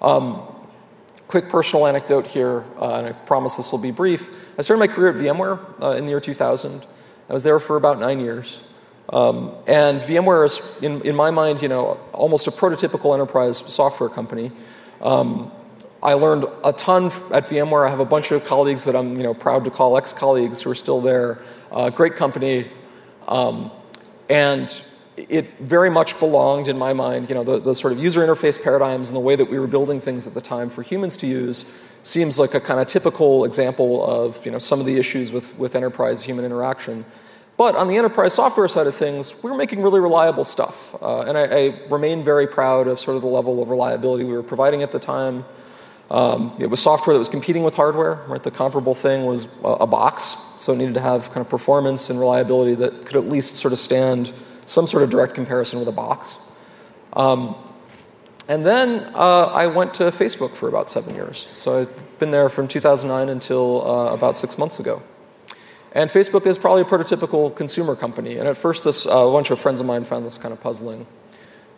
Um, 0.00 0.40
quick 1.28 1.50
personal 1.50 1.86
anecdote 1.86 2.26
here, 2.26 2.64
uh, 2.78 2.94
and 2.94 3.06
I 3.08 3.12
promise 3.12 3.56
this 3.56 3.70
will 3.70 3.78
be 3.78 3.90
brief. 3.90 4.30
I 4.58 4.62
started 4.62 4.80
my 4.80 4.86
career 4.86 5.10
at 5.10 5.16
VMware 5.16 5.82
uh, 5.82 5.90
in 5.90 6.06
the 6.06 6.10
year 6.10 6.20
2000. 6.20 6.86
I 7.28 7.32
was 7.34 7.42
there 7.42 7.60
for 7.60 7.76
about 7.76 8.00
nine 8.00 8.18
years. 8.18 8.60
Um, 9.10 9.58
and 9.66 10.00
VMware 10.00 10.46
is, 10.46 10.82
in, 10.82 11.02
in 11.02 11.14
my 11.14 11.30
mind, 11.30 11.60
you 11.60 11.68
know, 11.68 12.00
almost 12.14 12.46
a 12.46 12.50
prototypical 12.50 13.12
enterprise 13.12 13.58
software 13.58 14.08
company. 14.08 14.52
Um, 15.02 15.52
I 16.02 16.14
learned 16.14 16.44
a 16.64 16.72
ton 16.72 17.06
at 17.32 17.46
VMware. 17.46 17.86
I 17.86 17.90
have 17.90 18.00
a 18.00 18.04
bunch 18.04 18.30
of 18.30 18.44
colleagues 18.44 18.84
that 18.84 18.94
I'm 18.94 19.16
you 19.16 19.22
know, 19.22 19.34
proud 19.34 19.64
to 19.64 19.70
call 19.70 19.96
ex 19.96 20.12
colleagues 20.12 20.62
who 20.62 20.70
are 20.70 20.74
still 20.74 21.00
there. 21.00 21.40
Uh, 21.72 21.90
great 21.90 22.16
company. 22.16 22.70
Um, 23.26 23.70
and 24.28 24.70
it 25.16 25.58
very 25.58 25.90
much 25.90 26.18
belonged 26.18 26.68
in 26.68 26.76
my 26.76 26.92
mind, 26.92 27.28
you 27.28 27.34
know, 27.34 27.42
the, 27.42 27.58
the 27.58 27.74
sort 27.74 27.92
of 27.92 27.98
user 27.98 28.20
interface 28.20 28.62
paradigms 28.62 29.08
and 29.08 29.16
the 29.16 29.20
way 29.20 29.34
that 29.34 29.50
we 29.50 29.58
were 29.58 29.66
building 29.66 30.00
things 30.00 30.26
at 30.26 30.34
the 30.34 30.40
time 30.40 30.68
for 30.68 30.82
humans 30.82 31.16
to 31.16 31.26
use 31.26 31.74
seems 32.02 32.38
like 32.38 32.54
a 32.54 32.60
kind 32.60 32.78
of 32.78 32.86
typical 32.86 33.44
example 33.44 34.04
of 34.06 34.44
you 34.44 34.52
know, 34.52 34.58
some 34.58 34.78
of 34.78 34.86
the 34.86 34.98
issues 34.98 35.32
with, 35.32 35.58
with 35.58 35.74
enterprise 35.74 36.22
human 36.22 36.44
interaction. 36.44 37.04
But 37.56 37.74
on 37.74 37.88
the 37.88 37.96
enterprise 37.96 38.34
software 38.34 38.68
side 38.68 38.86
of 38.86 38.94
things, 38.94 39.32
we 39.42 39.50
were 39.50 39.56
making 39.56 39.82
really 39.82 40.00
reliable 40.00 40.44
stuff. 40.44 40.94
Uh, 41.00 41.22
and 41.22 41.38
I, 41.38 41.44
I 41.44 41.80
remain 41.88 42.22
very 42.22 42.46
proud 42.46 42.86
of 42.86 43.00
sort 43.00 43.16
of 43.16 43.22
the 43.22 43.28
level 43.28 43.62
of 43.62 43.70
reliability 43.70 44.24
we 44.24 44.34
were 44.34 44.42
providing 44.42 44.82
at 44.82 44.92
the 44.92 44.98
time. 44.98 45.46
Um, 46.10 46.54
it 46.58 46.68
was 46.68 46.80
software 46.80 47.14
that 47.14 47.18
was 47.18 47.28
competing 47.28 47.62
with 47.64 47.74
hardware. 47.74 48.24
Right? 48.28 48.42
The 48.42 48.50
comparable 48.50 48.94
thing 48.94 49.24
was 49.24 49.46
a, 49.64 49.68
a, 49.68 49.86
box, 49.86 50.36
so 50.58 50.72
it 50.72 50.76
needed 50.76 50.94
to 50.94 51.00
have 51.00 51.30
kind 51.30 51.40
of 51.40 51.48
performance 51.48 52.10
and 52.10 52.20
reliability 52.20 52.74
that 52.76 53.06
could 53.06 53.16
at 53.16 53.28
least 53.28 53.56
sort 53.56 53.72
of 53.72 53.78
stand 53.78 54.32
some 54.66 54.86
sort 54.86 55.02
of 55.02 55.10
direct 55.10 55.34
comparison 55.34 55.78
with 55.78 55.88
a 55.88 55.92
box. 55.92 56.38
Um, 57.12 57.56
and 58.48 58.64
then 58.64 59.10
uh, 59.14 59.46
I 59.46 59.66
went 59.66 59.94
to 59.94 60.04
Facebook 60.04 60.54
for 60.54 60.68
about 60.68 60.88
seven 60.88 61.14
years. 61.14 61.48
So 61.54 61.80
I've 61.80 62.18
been 62.18 62.30
there 62.30 62.48
from 62.48 62.68
2009 62.68 63.28
until 63.28 63.88
uh, 63.88 64.12
about 64.12 64.36
six 64.36 64.56
months 64.56 64.78
ago. 64.78 65.02
And 65.92 66.10
Facebook 66.10 66.46
is 66.46 66.58
probably 66.58 66.82
a 66.82 66.84
prototypical 66.84 67.54
consumer 67.54 67.96
company. 67.96 68.36
And 68.36 68.46
at 68.46 68.56
first, 68.56 68.84
this 68.84 69.06
uh, 69.06 69.10
a 69.10 69.32
bunch 69.32 69.50
of 69.50 69.58
friends 69.58 69.80
of 69.80 69.86
mine 69.86 70.04
found 70.04 70.26
this 70.26 70.38
kind 70.38 70.52
of 70.52 70.60
puzzling. 70.60 71.06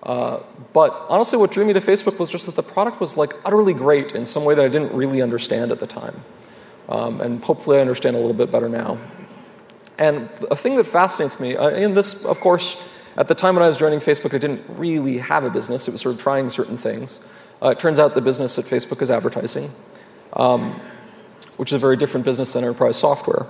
Uh, 0.02 0.40
but 0.72 1.06
honestly, 1.08 1.38
what 1.38 1.50
drew 1.50 1.64
me 1.64 1.72
to 1.72 1.80
Facebook 1.80 2.18
was 2.18 2.30
just 2.30 2.46
that 2.46 2.54
the 2.54 2.62
product 2.62 3.00
was 3.00 3.16
like 3.16 3.34
utterly 3.44 3.74
great 3.74 4.12
in 4.12 4.24
some 4.24 4.44
way 4.44 4.54
that 4.54 4.64
I 4.64 4.68
didn't 4.68 4.92
really 4.92 5.20
understand 5.22 5.72
at 5.72 5.80
the 5.80 5.86
time. 5.86 6.22
Um, 6.88 7.20
and 7.20 7.42
hopefully, 7.44 7.78
I 7.78 7.80
understand 7.80 8.16
a 8.16 8.18
little 8.18 8.34
bit 8.34 8.50
better 8.50 8.68
now. 8.68 8.98
And 9.98 10.30
a 10.50 10.56
thing 10.56 10.76
that 10.76 10.84
fascinates 10.84 11.40
me, 11.40 11.56
uh, 11.56 11.70
and 11.70 11.96
this, 11.96 12.24
of 12.24 12.40
course, 12.40 12.82
at 13.16 13.26
the 13.26 13.34
time 13.34 13.56
when 13.56 13.64
I 13.64 13.66
was 13.66 13.76
joining 13.76 13.98
Facebook, 13.98 14.32
I 14.32 14.38
didn't 14.38 14.64
really 14.68 15.18
have 15.18 15.42
a 15.42 15.50
business. 15.50 15.88
It 15.88 15.90
was 15.90 16.00
sort 16.00 16.14
of 16.14 16.20
trying 16.20 16.48
certain 16.48 16.76
things. 16.76 17.18
Uh, 17.60 17.70
it 17.70 17.80
turns 17.80 17.98
out 17.98 18.14
the 18.14 18.20
business 18.20 18.56
at 18.58 18.64
Facebook 18.64 19.02
is 19.02 19.10
advertising, 19.10 19.72
um, 20.34 20.80
which 21.56 21.70
is 21.70 21.74
a 21.74 21.78
very 21.78 21.96
different 21.96 22.24
business 22.24 22.52
than 22.52 22.62
enterprise 22.62 22.96
software. 22.96 23.46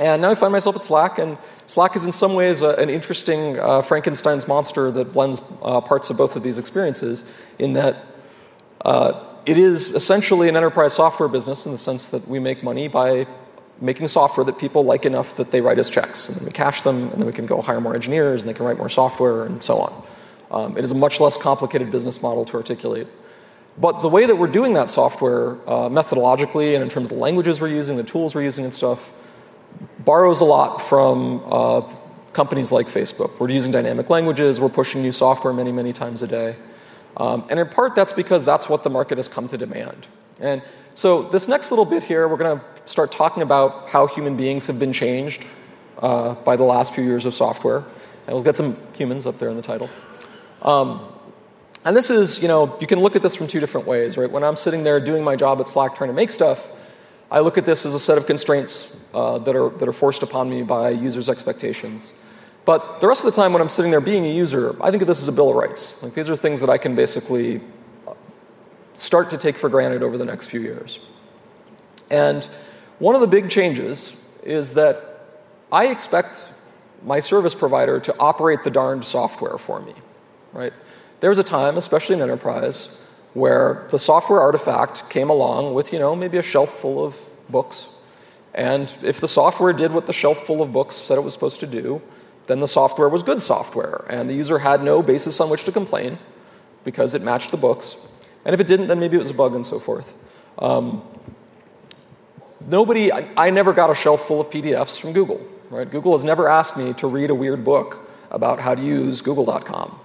And 0.00 0.22
now 0.22 0.30
I 0.30 0.34
find 0.34 0.50
myself 0.50 0.76
at 0.76 0.82
Slack, 0.82 1.18
and 1.18 1.36
Slack 1.66 1.94
is 1.94 2.04
in 2.04 2.12
some 2.12 2.32
ways 2.32 2.62
a, 2.62 2.70
an 2.70 2.88
interesting 2.88 3.58
uh, 3.58 3.82
Frankenstein's 3.82 4.48
monster 4.48 4.90
that 4.90 5.12
blends 5.12 5.42
uh, 5.60 5.82
parts 5.82 6.08
of 6.08 6.16
both 6.16 6.36
of 6.36 6.42
these 6.42 6.58
experiences, 6.58 7.22
in 7.58 7.74
that 7.74 8.06
uh, 8.82 9.22
it 9.44 9.58
is 9.58 9.94
essentially 9.94 10.48
an 10.48 10.56
enterprise 10.56 10.94
software 10.94 11.28
business 11.28 11.66
in 11.66 11.72
the 11.72 11.78
sense 11.78 12.08
that 12.08 12.26
we 12.26 12.38
make 12.38 12.62
money 12.64 12.88
by 12.88 13.26
making 13.82 14.08
software 14.08 14.42
that 14.44 14.58
people 14.58 14.84
like 14.84 15.04
enough 15.04 15.36
that 15.36 15.50
they 15.50 15.60
write 15.60 15.78
us 15.78 15.90
checks, 15.90 16.30
and 16.30 16.38
then 16.38 16.46
we 16.46 16.50
cash 16.50 16.80
them, 16.80 17.10
and 17.10 17.20
then 17.20 17.26
we 17.26 17.32
can 17.32 17.44
go 17.44 17.60
hire 17.60 17.80
more 17.80 17.94
engineers, 17.94 18.42
and 18.42 18.48
they 18.48 18.54
can 18.54 18.64
write 18.64 18.78
more 18.78 18.88
software, 18.88 19.44
and 19.44 19.62
so 19.62 19.76
on. 19.76 20.02
Um, 20.50 20.78
it 20.78 20.82
is 20.82 20.92
a 20.92 20.94
much 20.94 21.20
less 21.20 21.36
complicated 21.36 21.90
business 21.90 22.22
model 22.22 22.46
to 22.46 22.56
articulate. 22.56 23.06
But 23.76 24.00
the 24.00 24.08
way 24.08 24.24
that 24.24 24.36
we're 24.36 24.46
doing 24.46 24.72
that 24.72 24.88
software, 24.88 25.56
uh, 25.68 25.90
methodologically, 25.90 26.74
and 26.74 26.82
in 26.82 26.88
terms 26.88 27.10
of 27.10 27.16
the 27.18 27.22
languages 27.22 27.60
we're 27.60 27.68
using, 27.68 27.98
the 27.98 28.02
tools 28.02 28.34
we're 28.34 28.44
using, 28.44 28.64
and 28.64 28.72
stuff, 28.72 29.12
borrows 29.98 30.40
a 30.40 30.44
lot 30.44 30.78
from 30.78 31.42
uh, 31.46 31.82
companies 32.32 32.72
like 32.72 32.86
Facebook. 32.86 33.38
We're 33.38 33.50
using 33.50 33.72
dynamic 33.72 34.10
languages, 34.10 34.60
we're 34.60 34.68
pushing 34.68 35.02
new 35.02 35.12
software 35.12 35.52
many, 35.52 35.72
many 35.72 35.92
times 35.92 36.22
a 36.22 36.26
day. 36.26 36.56
Um, 37.16 37.44
and 37.50 37.58
in 37.58 37.68
part, 37.68 37.94
that's 37.94 38.12
because 38.12 38.44
that's 38.44 38.68
what 38.68 38.84
the 38.84 38.90
market 38.90 39.18
has 39.18 39.28
come 39.28 39.48
to 39.48 39.58
demand. 39.58 40.06
And 40.38 40.62
so, 40.94 41.22
this 41.22 41.48
next 41.48 41.70
little 41.70 41.84
bit 41.84 42.02
here, 42.02 42.28
we're 42.28 42.36
going 42.36 42.58
to 42.58 42.64
start 42.84 43.12
talking 43.12 43.42
about 43.42 43.88
how 43.88 44.06
human 44.06 44.36
beings 44.36 44.66
have 44.66 44.78
been 44.78 44.92
changed 44.92 45.44
uh, 45.98 46.34
by 46.34 46.56
the 46.56 46.64
last 46.64 46.94
few 46.94 47.04
years 47.04 47.26
of 47.26 47.34
software. 47.34 47.84
And 48.26 48.34
we'll 48.34 48.42
get 48.42 48.56
some 48.56 48.76
humans 48.96 49.26
up 49.26 49.38
there 49.38 49.48
in 49.48 49.56
the 49.56 49.62
title. 49.62 49.90
Um, 50.62 51.06
and 51.84 51.96
this 51.96 52.10
is, 52.10 52.40
you 52.42 52.48
know, 52.48 52.76
you 52.80 52.86
can 52.86 53.00
look 53.00 53.16
at 53.16 53.22
this 53.22 53.34
from 53.34 53.46
two 53.46 53.60
different 53.60 53.86
ways, 53.86 54.16
right? 54.16 54.30
When 54.30 54.44
I'm 54.44 54.56
sitting 54.56 54.82
there 54.82 55.00
doing 55.00 55.24
my 55.24 55.36
job 55.36 55.60
at 55.60 55.68
Slack 55.68 55.96
trying 55.96 56.10
to 56.10 56.14
make 56.14 56.30
stuff, 56.30 56.68
I 57.30 57.40
look 57.40 57.56
at 57.56 57.64
this 57.64 57.86
as 57.86 57.94
a 57.94 58.00
set 58.00 58.18
of 58.18 58.26
constraints 58.26 58.99
uh, 59.14 59.38
that, 59.38 59.56
are, 59.56 59.70
that 59.70 59.88
are 59.88 59.92
forced 59.92 60.22
upon 60.22 60.48
me 60.50 60.62
by 60.62 60.90
users' 60.90 61.28
expectations. 61.28 62.12
But 62.64 63.00
the 63.00 63.08
rest 63.08 63.24
of 63.24 63.34
the 63.34 63.40
time 63.40 63.52
when 63.52 63.62
I'm 63.62 63.68
sitting 63.68 63.90
there 63.90 64.00
being 64.00 64.24
a 64.24 64.32
user, 64.32 64.76
I 64.82 64.90
think 64.90 65.02
of 65.02 65.08
this 65.08 65.22
as 65.22 65.28
a 65.28 65.32
bill 65.32 65.50
of 65.50 65.56
rights. 65.56 66.02
Like 66.02 66.14
these 66.14 66.28
are 66.28 66.36
things 66.36 66.60
that 66.60 66.70
I 66.70 66.78
can 66.78 66.94
basically 66.94 67.60
uh, 68.06 68.14
start 68.94 69.30
to 69.30 69.38
take 69.38 69.56
for 69.56 69.68
granted 69.68 70.02
over 70.02 70.18
the 70.18 70.24
next 70.24 70.46
few 70.46 70.60
years. 70.60 71.00
And 72.10 72.48
one 72.98 73.14
of 73.14 73.20
the 73.20 73.26
big 73.26 73.48
changes 73.48 74.16
is 74.42 74.72
that 74.72 75.26
I 75.72 75.86
expect 75.86 76.48
my 77.04 77.20
service 77.20 77.54
provider 77.54 77.98
to 78.00 78.14
operate 78.18 78.62
the 78.62 78.70
darned 78.70 79.04
software 79.04 79.56
for 79.56 79.80
me, 79.80 79.94
right? 80.52 80.72
There 81.20 81.30
was 81.30 81.38
a 81.38 81.44
time, 81.44 81.76
especially 81.76 82.16
in 82.16 82.22
enterprise, 82.22 82.98
where 83.32 83.86
the 83.90 83.98
software 83.98 84.40
artifact 84.40 85.08
came 85.08 85.30
along 85.30 85.74
with, 85.74 85.92
you 85.92 85.98
know, 85.98 86.16
maybe 86.16 86.36
a 86.36 86.42
shelf 86.42 86.70
full 86.70 87.04
of 87.04 87.18
books. 87.48 87.94
And 88.54 88.94
if 89.02 89.20
the 89.20 89.28
software 89.28 89.72
did 89.72 89.92
what 89.92 90.06
the 90.06 90.12
shelf 90.12 90.38
full 90.38 90.60
of 90.60 90.72
books 90.72 90.96
said 90.96 91.16
it 91.16 91.22
was 91.22 91.32
supposed 91.32 91.60
to 91.60 91.66
do, 91.66 92.02
then 92.46 92.60
the 92.60 92.68
software 92.68 93.08
was 93.08 93.22
good 93.22 93.40
software. 93.40 94.04
And 94.08 94.28
the 94.28 94.34
user 94.34 94.58
had 94.58 94.82
no 94.82 95.02
basis 95.02 95.40
on 95.40 95.50
which 95.50 95.64
to 95.64 95.72
complain 95.72 96.18
because 96.84 97.14
it 97.14 97.22
matched 97.22 97.52
the 97.52 97.56
books. 97.56 97.96
And 98.44 98.54
if 98.54 98.60
it 98.60 98.66
didn't, 98.66 98.88
then 98.88 98.98
maybe 98.98 99.16
it 99.16 99.20
was 99.20 99.30
a 99.30 99.34
bug 99.34 99.54
and 99.54 99.64
so 99.64 99.78
forth. 99.78 100.14
Um, 100.58 101.02
nobody, 102.66 103.12
I, 103.12 103.28
I 103.36 103.50
never 103.50 103.72
got 103.72 103.90
a 103.90 103.94
shelf 103.94 104.26
full 104.26 104.40
of 104.40 104.50
PDFs 104.50 105.00
from 105.00 105.12
Google. 105.12 105.40
Right? 105.70 105.88
Google 105.88 106.12
has 106.12 106.24
never 106.24 106.48
asked 106.48 106.76
me 106.76 106.92
to 106.94 107.06
read 107.06 107.30
a 107.30 107.34
weird 107.34 107.64
book 107.64 108.10
about 108.30 108.58
how 108.58 108.74
to 108.74 108.82
use 108.82 109.20
google.com. 109.20 109.98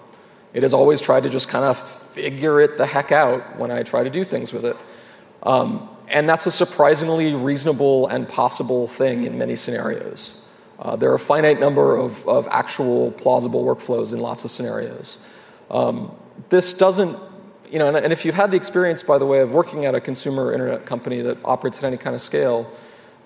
It 0.53 0.63
has 0.63 0.73
always 0.73 1.01
tried 1.01 1.23
to 1.23 1.29
just 1.29 1.49
kind 1.49 1.65
of 1.65 1.77
figure 1.77 2.61
it 2.61 2.77
the 2.77 2.85
heck 2.85 3.11
out 3.11 3.57
when 3.57 3.71
I 3.71 3.83
try 3.83 4.03
to 4.03 4.09
do 4.09 4.23
things 4.23 4.53
with 4.53 4.65
it. 4.65 4.77
Um, 5.43 5.89
and 6.07 6.27
that's 6.29 6.45
a 6.45 6.51
surprisingly 6.51 7.33
reasonable 7.33 8.07
and 8.07 8.27
possible 8.27 8.88
thing 8.88 9.24
in 9.24 9.38
many 9.38 9.55
scenarios. 9.55 10.41
Uh, 10.79 10.95
there 10.95 11.09
are 11.12 11.15
a 11.15 11.19
finite 11.19 11.59
number 11.59 11.95
of, 11.95 12.27
of 12.27 12.47
actual 12.50 13.12
plausible 13.12 13.63
workflows 13.63 14.13
in 14.13 14.19
lots 14.19 14.43
of 14.43 14.51
scenarios. 14.51 15.25
Um, 15.71 16.15
this 16.50 16.74
doesn't, 16.74 17.17
you 17.71 17.79
know, 17.79 17.88
and, 17.88 17.97
and 17.97 18.12
if 18.12 18.25
you've 18.25 18.35
had 18.35 18.51
the 18.51 18.57
experience, 18.57 19.01
by 19.01 19.17
the 19.17 19.25
way, 19.25 19.39
of 19.39 19.51
working 19.51 19.85
at 19.85 19.95
a 19.95 20.01
consumer 20.01 20.53
internet 20.53 20.85
company 20.85 21.21
that 21.21 21.38
operates 21.45 21.77
at 21.79 21.85
any 21.85 21.97
kind 21.97 22.13
of 22.13 22.21
scale, 22.21 22.69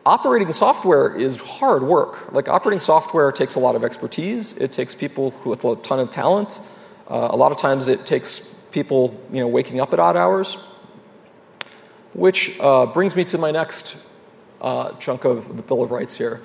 operating 0.05 0.51
software 0.53 1.15
is 1.15 1.35
hard 1.37 1.83
work. 1.83 2.31
Like 2.31 2.47
operating 2.47 2.79
software 2.79 3.31
takes 3.31 3.55
a 3.55 3.59
lot 3.59 3.75
of 3.75 3.83
expertise. 3.83 4.53
It 4.53 4.71
takes 4.71 4.93
people 4.93 5.33
with 5.43 5.65
a 5.65 5.75
ton 5.77 5.99
of 5.99 6.09
talent. 6.09 6.61
Uh, 7.07 7.29
a 7.31 7.35
lot 7.35 7.51
of 7.51 7.57
times 7.57 7.87
it 7.87 8.05
takes 8.05 8.55
people, 8.71 9.19
you 9.31 9.39
know, 9.39 9.47
waking 9.47 9.79
up 9.79 9.91
at 9.93 9.99
odd 9.99 10.15
hours. 10.15 10.57
Which 12.13 12.57
uh, 12.59 12.87
brings 12.87 13.15
me 13.15 13.23
to 13.25 13.37
my 13.37 13.51
next 13.51 13.97
uh, 14.61 14.93
chunk 14.93 15.25
of 15.25 15.57
the 15.57 15.63
Bill 15.63 15.83
of 15.83 15.91
Rights 15.91 16.15
here. 16.15 16.41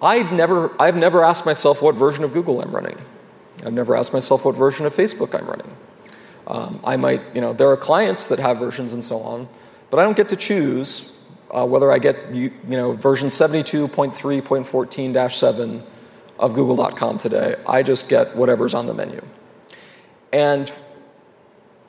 I'd 0.00 0.32
never, 0.32 0.74
I've 0.80 0.96
never 0.96 1.24
asked 1.24 1.46
myself 1.46 1.82
what 1.82 1.94
version 1.94 2.24
of 2.24 2.32
Google 2.32 2.60
I'm 2.60 2.72
running. 2.72 2.98
I've 3.64 3.72
never 3.72 3.94
asked 3.94 4.12
myself 4.12 4.44
what 4.44 4.56
version 4.56 4.86
of 4.86 4.94
Facebook 4.94 5.38
I'm 5.38 5.46
running. 5.46 5.70
Um, 6.46 6.80
I 6.82 6.96
might, 6.96 7.22
you 7.34 7.40
know, 7.40 7.52
there 7.52 7.68
are 7.68 7.76
clients 7.76 8.26
that 8.26 8.40
have 8.40 8.58
versions 8.58 8.92
and 8.92 9.04
so 9.04 9.20
on, 9.20 9.48
but 9.90 10.00
I 10.00 10.02
don't 10.02 10.16
get 10.16 10.28
to 10.30 10.36
choose 10.36 11.12
uh, 11.52 11.64
whether 11.66 11.92
I 11.92 11.98
get 11.98 12.34
you, 12.34 12.50
you 12.66 12.76
know 12.76 12.92
version 12.92 13.28
72.3.14-7 13.28 15.82
of 16.38 16.54
google.com 16.54 17.18
today. 17.18 17.56
I 17.66 17.82
just 17.82 18.08
get 18.08 18.34
whatever's 18.34 18.72
on 18.74 18.86
the 18.86 18.94
menu. 18.94 19.20
And 20.32 20.72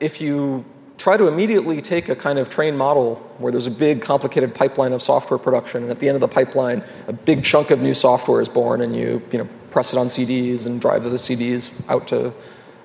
if 0.00 0.20
you 0.20 0.66
try 0.98 1.16
to 1.16 1.26
immediately 1.26 1.80
take 1.80 2.08
a 2.08 2.16
kind 2.16 2.38
of 2.38 2.48
trained 2.48 2.78
model 2.78 3.16
where 3.38 3.50
there's 3.50 3.66
a 3.66 3.70
big 3.70 4.00
complicated 4.00 4.54
pipeline 4.54 4.92
of 4.92 5.02
software 5.02 5.38
production 5.38 5.82
and 5.82 5.90
at 5.90 5.98
the 5.98 6.08
end 6.08 6.14
of 6.14 6.20
the 6.20 6.28
pipeline 6.28 6.84
a 7.08 7.12
big 7.12 7.42
chunk 7.42 7.70
of 7.70 7.80
new 7.80 7.94
software 7.94 8.40
is 8.40 8.48
born 8.48 8.80
and 8.80 8.94
you, 8.94 9.20
you 9.32 9.38
know, 9.38 9.48
press 9.70 9.92
it 9.92 9.98
on 9.98 10.06
CDs 10.06 10.66
and 10.66 10.80
drive 10.80 11.02
the 11.02 11.10
CDs 11.10 11.82
out 11.88 12.06
to, 12.08 12.32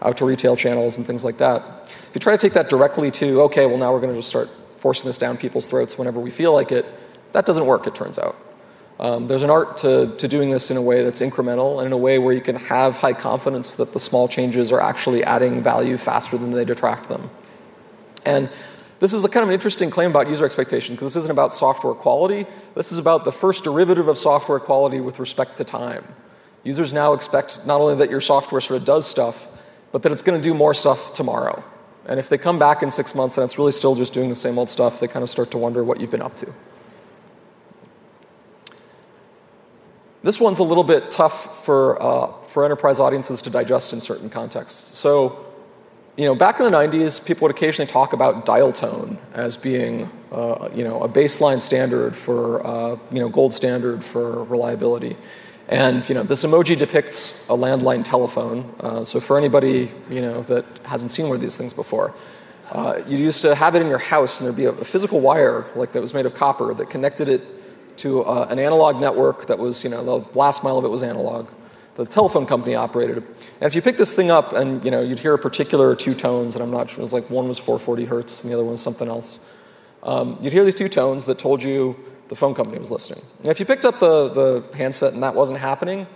out 0.01 0.18
to 0.18 0.25
retail 0.25 0.56
channels 0.56 0.98
and 0.98 1.06
things 1.06 1.24
like 1.24 1.38
that. 1.38 1.92
If 2.10 2.16
you 2.16 2.20
try 2.20 2.36
to 2.36 2.38
take 2.38 2.54
that 2.54 2.70
directly 2.70 3.12
to, 3.12 3.42
okay, 3.44 3.66
well 3.68 3.78
now 3.78 3.94
we're 3.94 4.00
going 4.00 4.13
to 4.13 4.18
just 4.18 4.30
start 4.30 4.50
forcing 4.78 5.08
this 5.08 5.18
down 5.18 5.38
people's 5.38 5.68
throats 5.68 5.98
whenever 5.98 6.20
we 6.20 6.32
feel 6.32 6.54
like 6.54 6.72
it, 6.72 6.86
that 7.34 7.46
doesn't 7.46 7.66
work, 7.66 7.86
it 7.86 7.94
turns 7.94 8.18
out. 8.18 8.36
Um, 9.00 9.28
there's 9.28 9.44
an 9.44 9.50
art 9.50 9.78
to, 9.78 10.13
to 10.18 10.28
doing 10.28 10.50
this 10.50 10.72
in 10.72 10.78
a 10.78 10.82
way 10.82 11.04
that's 11.04 11.22
incremental 11.22 11.78
and 11.78 11.86
in 11.86 11.94
a 11.94 11.98
way 11.98 12.20
where 12.20 12.34
you 12.34 12.42
can 12.42 12.58
have 12.58 12.98
high 12.98 13.13
confidence 13.13 13.75
that 13.75 13.94
the 13.94 14.00
small 14.00 14.28
changes 14.28 14.74
are 14.74 14.82
actually 14.82 15.24
adding 15.24 15.63
value 15.63 15.96
faster 15.96 16.38
than 16.38 16.51
they 16.51 16.66
detract 16.66 17.08
them. 17.08 17.30
And 18.26 18.50
this 19.00 19.14
is 19.14 19.24
a 19.24 19.30
kind 19.30 19.44
of 19.44 19.50
an 19.50 19.54
interesting 19.54 19.90
claim 19.90 20.12
about 20.12 20.28
user 20.28 20.46
expectation 20.46 20.96
because 20.96 21.14
this 21.14 21.24
isn't 21.24 21.32
about 21.32 21.54
software 21.54 21.94
quality. 21.94 22.46
This 22.76 22.92
is 22.92 22.98
about 22.98 23.24
the 23.24 23.32
first 23.32 23.64
derivative 23.64 24.08
of 24.08 24.18
software 24.18 24.60
quality 24.60 25.00
with 25.00 25.20
respect 25.20 25.58
to 25.58 25.64
time. 25.64 26.04
Users 26.64 26.92
now 26.92 27.14
expect 27.14 27.66
not 27.66 27.80
only 27.80 27.96
that 27.96 28.10
your 28.10 28.20
software 28.20 28.60
sort 28.60 28.82
of 28.82 28.86
does 28.86 29.08
stuff, 29.08 29.48
but 29.92 30.04
that 30.04 30.12
it's 30.12 30.22
going 30.22 30.40
to 30.40 30.44
do 30.44 30.54
more 30.54 30.74
stuff 30.74 31.14
tomorrow. 31.14 31.64
And 32.06 32.20
if 32.20 32.28
they 32.28 32.38
come 32.38 32.60
back 32.60 32.84
in 32.84 32.90
six 32.90 33.16
months 33.16 33.38
and 33.38 33.46
it's 33.46 33.58
really 33.58 33.72
still 33.72 33.96
just 33.96 34.14
doing 34.14 34.30
the 34.30 34.36
same 34.36 34.58
old 34.58 34.70
stuff, 34.70 35.00
they 35.00 35.08
kind 35.08 35.24
of 35.24 35.30
start 35.30 35.52
to 35.52 35.58
wonder 35.58 35.84
what 35.84 36.02
you've 36.02 36.12
been 36.12 36.22
up 36.22 36.36
to. 36.38 36.54
This 40.22 40.40
one's 40.40 40.60
a 40.60 40.64
little 40.64 40.84
bit 40.84 41.10
tough 41.10 41.64
for, 41.64 42.02
uh, 42.02 42.28
for 42.44 42.66
enterprise 42.66 43.00
audiences 43.00 43.42
to 43.44 43.50
digest 43.50 43.94
in 43.94 44.02
certain 44.02 44.30
contexts. 44.30 44.98
So, 44.98 45.46
you 46.20 46.26
know, 46.26 46.36
back 46.36 46.60
in 46.60 46.70
the 46.70 46.78
90s, 46.78 47.26
people 47.26 47.46
would 47.46 47.56
occasionally 47.56 47.90
talk 47.90 48.12
about 48.12 48.46
dial 48.46 48.74
tone 48.74 49.18
as 49.34 49.56
being, 49.56 50.12
uh, 50.34 50.68
you 50.76 50.84
know, 50.84 51.02
a 51.02 51.08
baseline 51.08 51.62
standard 51.62 52.14
for, 52.14 52.66
uh, 52.68 52.98
you 53.10 53.22
know, 53.22 53.30
gold 53.30 53.54
standard 53.54 54.04
for 54.04 54.44
reliability. 54.44 55.16
And 55.70 56.08
you 56.10 56.16
know, 56.16 56.24
this 56.24 56.44
emoji 56.44 56.78
depicts 56.78 57.42
a 57.48 57.54
landline 57.54 58.04
telephone. 58.04 58.70
Uh, 58.82 59.06
so 59.06 59.22
for 59.22 59.38
anybody 59.38 59.92
you 60.10 60.20
know 60.20 60.42
that 60.44 60.66
hasn't 60.84 61.12
seen 61.12 61.28
one 61.30 61.36
of 61.36 61.42
these 61.42 61.56
things 61.56 61.74
before, 61.74 62.14
uh, 62.72 63.00
you 63.08 63.18
used 63.18 63.42
to 63.44 63.56
have 63.56 63.76
it 63.76 63.82
in 63.82 63.88
your 63.88 64.00
house, 64.00 64.42
and 64.42 64.48
there'd 64.48 64.58
be 64.58 64.66
a, 64.66 64.72
a, 64.72 64.84
physical 64.84 65.22
wire 65.22 65.68
like 65.76 65.92
that 65.92 66.02
was 66.02 66.14
made 66.14 66.26
of 66.26 66.34
copper 66.34 66.74
that 66.74 66.90
connected 66.90 67.30
it 67.30 67.44
to 67.98 68.24
uh, 68.24 68.48
an 68.50 68.58
analog 68.58 69.00
network 69.00 69.46
that 69.46 69.60
was 69.60 69.84
you 69.84 69.92
know 69.92 70.04
the 70.04 70.38
last 70.38 70.64
mile 70.64 70.80
of 70.80 70.84
it 70.84 70.90
was 70.90 71.04
analog. 71.04 71.48
The 72.00 72.06
telephone 72.06 72.46
company 72.46 72.75
operated. 72.75 73.18
And 73.18 73.27
if 73.60 73.75
you 73.75 73.82
pick 73.82 73.98
this 73.98 74.13
thing 74.13 74.32
up, 74.32 74.53
and 74.53 74.82
you 74.86 74.89
know 74.89 75.01
you'd 75.01 75.20
hear 75.20 75.34
a 75.34 75.38
particular 75.38 75.98
two 75.98 76.13
tones, 76.13 76.56
and 76.56 76.63
I'm 76.63 76.72
not 76.72 76.89
sure, 76.89 77.00
it 77.00 77.01
was 77.01 77.12
like 77.12 77.29
one 77.29 77.50
was 77.50 77.58
440 77.58 78.06
hertz, 78.06 78.41
and 78.41 78.50
the 78.50 78.56
other 78.56 78.63
one 78.63 78.72
was 78.72 78.82
something 78.82 79.10
else. 79.10 79.38
Um, 80.03 80.38
you'd 80.39 80.53
hear 80.53 80.63
these 80.63 80.75
two 80.75 80.88
tones 80.88 81.25
that 81.25 81.38
told 81.38 81.62
you 81.62 81.98
the 82.29 82.38
phone 82.38 82.53
company 82.53 82.79
was 82.79 82.89
listening. 82.89 83.22
And 83.39 83.50
if 83.50 83.60
you 83.60 83.65
picked 83.65 83.84
up 83.84 84.00
the, 84.00 84.29
the 84.29 84.77
handset 84.77 85.12
and 85.12 85.22
that 85.24 85.36
wasn't 85.36 85.60
happening, 85.60 86.08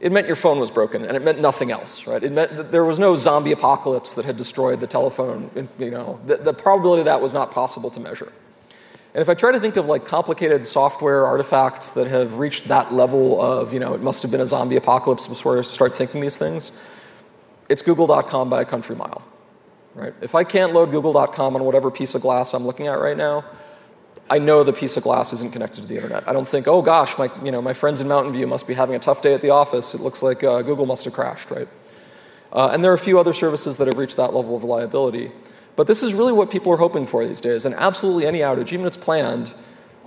it 0.00 0.10
meant 0.10 0.26
your 0.26 0.34
phone 0.34 0.58
was 0.58 0.72
broken, 0.72 1.04
and 1.04 1.16
it 1.16 1.22
meant 1.22 1.40
nothing 1.40 1.70
else, 1.70 2.04
right? 2.08 2.24
It 2.24 2.32
meant 2.32 2.56
that 2.56 2.72
there 2.72 2.84
was 2.84 2.98
no 2.98 3.16
zombie 3.16 3.52
apocalypse 3.52 4.14
that 4.14 4.24
had 4.24 4.36
destroyed 4.36 4.80
the 4.80 4.88
telephone. 4.88 5.68
You 5.78 5.92
know, 5.92 6.18
the, 6.24 6.38
the 6.38 6.52
probability 6.52 7.02
of 7.02 7.06
that 7.06 7.20
was 7.20 7.32
not 7.32 7.52
possible 7.52 7.90
to 7.90 8.00
measure. 8.00 8.32
And 9.18 9.22
if 9.22 9.28
I 9.28 9.34
try 9.34 9.50
to 9.50 9.58
think 9.58 9.76
of 9.76 9.86
like 9.86 10.04
complicated 10.04 10.64
software 10.64 11.26
artifacts 11.26 11.88
that 11.88 12.06
have 12.06 12.38
reached 12.38 12.68
that 12.68 12.94
level 12.94 13.42
of, 13.42 13.72
you 13.72 13.80
know, 13.80 13.92
it 13.92 14.00
must 14.00 14.22
have 14.22 14.30
been 14.30 14.40
a 14.40 14.46
zombie 14.46 14.76
apocalypse 14.76 15.26
before 15.26 15.58
I 15.58 15.62
start 15.62 15.92
thinking 15.92 16.20
these 16.20 16.36
things, 16.36 16.70
it's 17.68 17.82
google.com 17.82 18.48
by 18.48 18.62
a 18.62 18.64
country 18.64 18.94
mile, 18.94 19.24
right? 19.96 20.14
If 20.20 20.36
I 20.36 20.44
can't 20.44 20.72
load 20.72 20.92
google.com 20.92 21.56
on 21.56 21.64
whatever 21.64 21.90
piece 21.90 22.14
of 22.14 22.22
glass 22.22 22.54
I'm 22.54 22.64
looking 22.64 22.86
at 22.86 23.00
right 23.00 23.16
now, 23.16 23.44
I 24.30 24.38
know 24.38 24.62
the 24.62 24.72
piece 24.72 24.96
of 24.96 25.02
glass 25.02 25.32
isn't 25.32 25.52
connected 25.52 25.82
to 25.82 25.88
the 25.88 25.96
internet. 25.96 26.28
I 26.28 26.32
don't 26.32 26.46
think, 26.46 26.68
oh 26.68 26.80
gosh, 26.80 27.18
my, 27.18 27.28
you 27.42 27.50
know, 27.50 27.60
my 27.60 27.72
friends 27.72 28.00
in 28.00 28.06
Mountain 28.06 28.34
View 28.34 28.46
must 28.46 28.68
be 28.68 28.74
having 28.74 28.94
a 28.94 29.00
tough 29.00 29.20
day 29.20 29.34
at 29.34 29.40
the 29.40 29.50
office. 29.50 29.94
It 29.94 30.00
looks 30.00 30.22
like 30.22 30.44
uh, 30.44 30.62
Google 30.62 30.86
must 30.86 31.04
have 31.06 31.12
crashed, 31.12 31.50
right? 31.50 31.66
Uh, 32.52 32.70
and 32.72 32.84
there 32.84 32.92
are 32.92 32.94
a 32.94 32.98
few 33.00 33.18
other 33.18 33.32
services 33.32 33.78
that 33.78 33.88
have 33.88 33.98
reached 33.98 34.16
that 34.16 34.32
level 34.32 34.54
of 34.54 34.62
reliability. 34.62 35.32
But 35.78 35.86
this 35.86 36.02
is 36.02 36.12
really 36.12 36.32
what 36.32 36.50
people 36.50 36.72
are 36.72 36.76
hoping 36.76 37.06
for 37.06 37.24
these 37.24 37.40
days. 37.40 37.64
And 37.64 37.72
absolutely 37.76 38.26
any 38.26 38.40
outage, 38.40 38.72
even 38.72 38.80
if 38.80 38.88
it's 38.88 38.96
planned, 38.96 39.54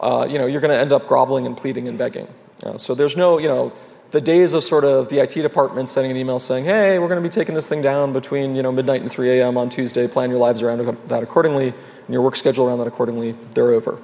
uh, 0.01 0.27
you 0.29 0.37
know, 0.37 0.45
you're 0.45 0.59
going 0.59 0.73
to 0.73 0.77
end 0.77 0.91
up 0.91 1.07
groveling 1.07 1.45
and 1.45 1.55
pleading 1.55 1.87
and 1.87 1.97
begging. 1.97 2.27
Uh, 2.61 2.77
so 2.77 2.93
there's 2.93 3.15
no, 3.15 3.37
you 3.37 3.47
know, 3.47 3.71
the 4.09 4.19
days 4.19 4.53
of 4.53 4.65
sort 4.65 4.83
of 4.83 5.07
the 5.07 5.19
IT 5.19 5.35
department 5.35 5.87
sending 5.87 6.11
an 6.11 6.17
email 6.17 6.39
saying, 6.39 6.65
hey, 6.65 6.99
we're 6.99 7.07
going 7.07 7.23
to 7.23 7.25
be 7.25 7.31
taking 7.31 7.55
this 7.55 7.69
thing 7.69 7.81
down 7.81 8.11
between, 8.11 8.53
you 8.53 8.61
know, 8.61 8.69
midnight 8.69 8.99
and 8.99 9.09
3 9.09 9.39
a.m. 9.39 9.57
on 9.57 9.69
Tuesday, 9.69 10.09
plan 10.09 10.29
your 10.29 10.39
lives 10.39 10.61
around 10.61 10.85
that 11.07 11.23
accordingly, 11.23 11.69
and 11.69 12.09
your 12.09 12.21
work 12.21 12.35
schedule 12.35 12.67
around 12.67 12.79
that 12.79 12.87
accordingly, 12.87 13.33
they're 13.53 13.71
over. 13.71 13.97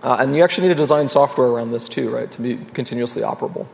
Uh, 0.00 0.18
and 0.20 0.36
you 0.36 0.44
actually 0.44 0.68
need 0.68 0.74
to 0.74 0.78
design 0.78 1.08
software 1.08 1.48
around 1.48 1.72
this 1.72 1.88
too, 1.88 2.08
right, 2.08 2.30
to 2.30 2.40
be 2.40 2.56
continuously 2.72 3.22
operable. 3.22 3.66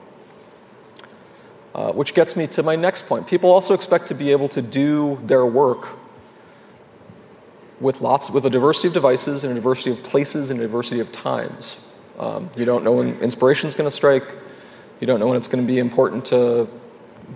Uh, 1.74 1.92
which 1.92 2.14
gets 2.14 2.34
me 2.34 2.46
to 2.46 2.62
my 2.62 2.76
next 2.76 3.04
point. 3.04 3.26
People 3.26 3.50
also 3.50 3.74
expect 3.74 4.06
to 4.06 4.14
be 4.14 4.32
able 4.32 4.48
to 4.48 4.62
do 4.62 5.18
their 5.26 5.44
work 5.44 5.98
with 7.80 8.00
lots, 8.00 8.30
with 8.30 8.46
a 8.46 8.50
diversity 8.50 8.88
of 8.88 8.94
devices 8.94 9.44
and 9.44 9.52
a 9.52 9.54
diversity 9.54 9.90
of 9.90 10.02
places 10.02 10.50
and 10.50 10.60
a 10.60 10.62
diversity 10.62 11.00
of 11.00 11.10
times. 11.12 11.84
Um, 12.18 12.50
you 12.56 12.64
don't 12.64 12.84
know 12.84 12.92
when 12.92 13.18
inspiration 13.20 13.66
is 13.66 13.74
going 13.74 13.88
to 13.88 13.94
strike. 13.94 14.36
You 15.00 15.06
don't 15.06 15.20
know 15.20 15.26
when 15.26 15.36
it's 15.36 15.48
going 15.48 15.64
to 15.64 15.66
be 15.66 15.78
important 15.78 16.24
to 16.26 16.68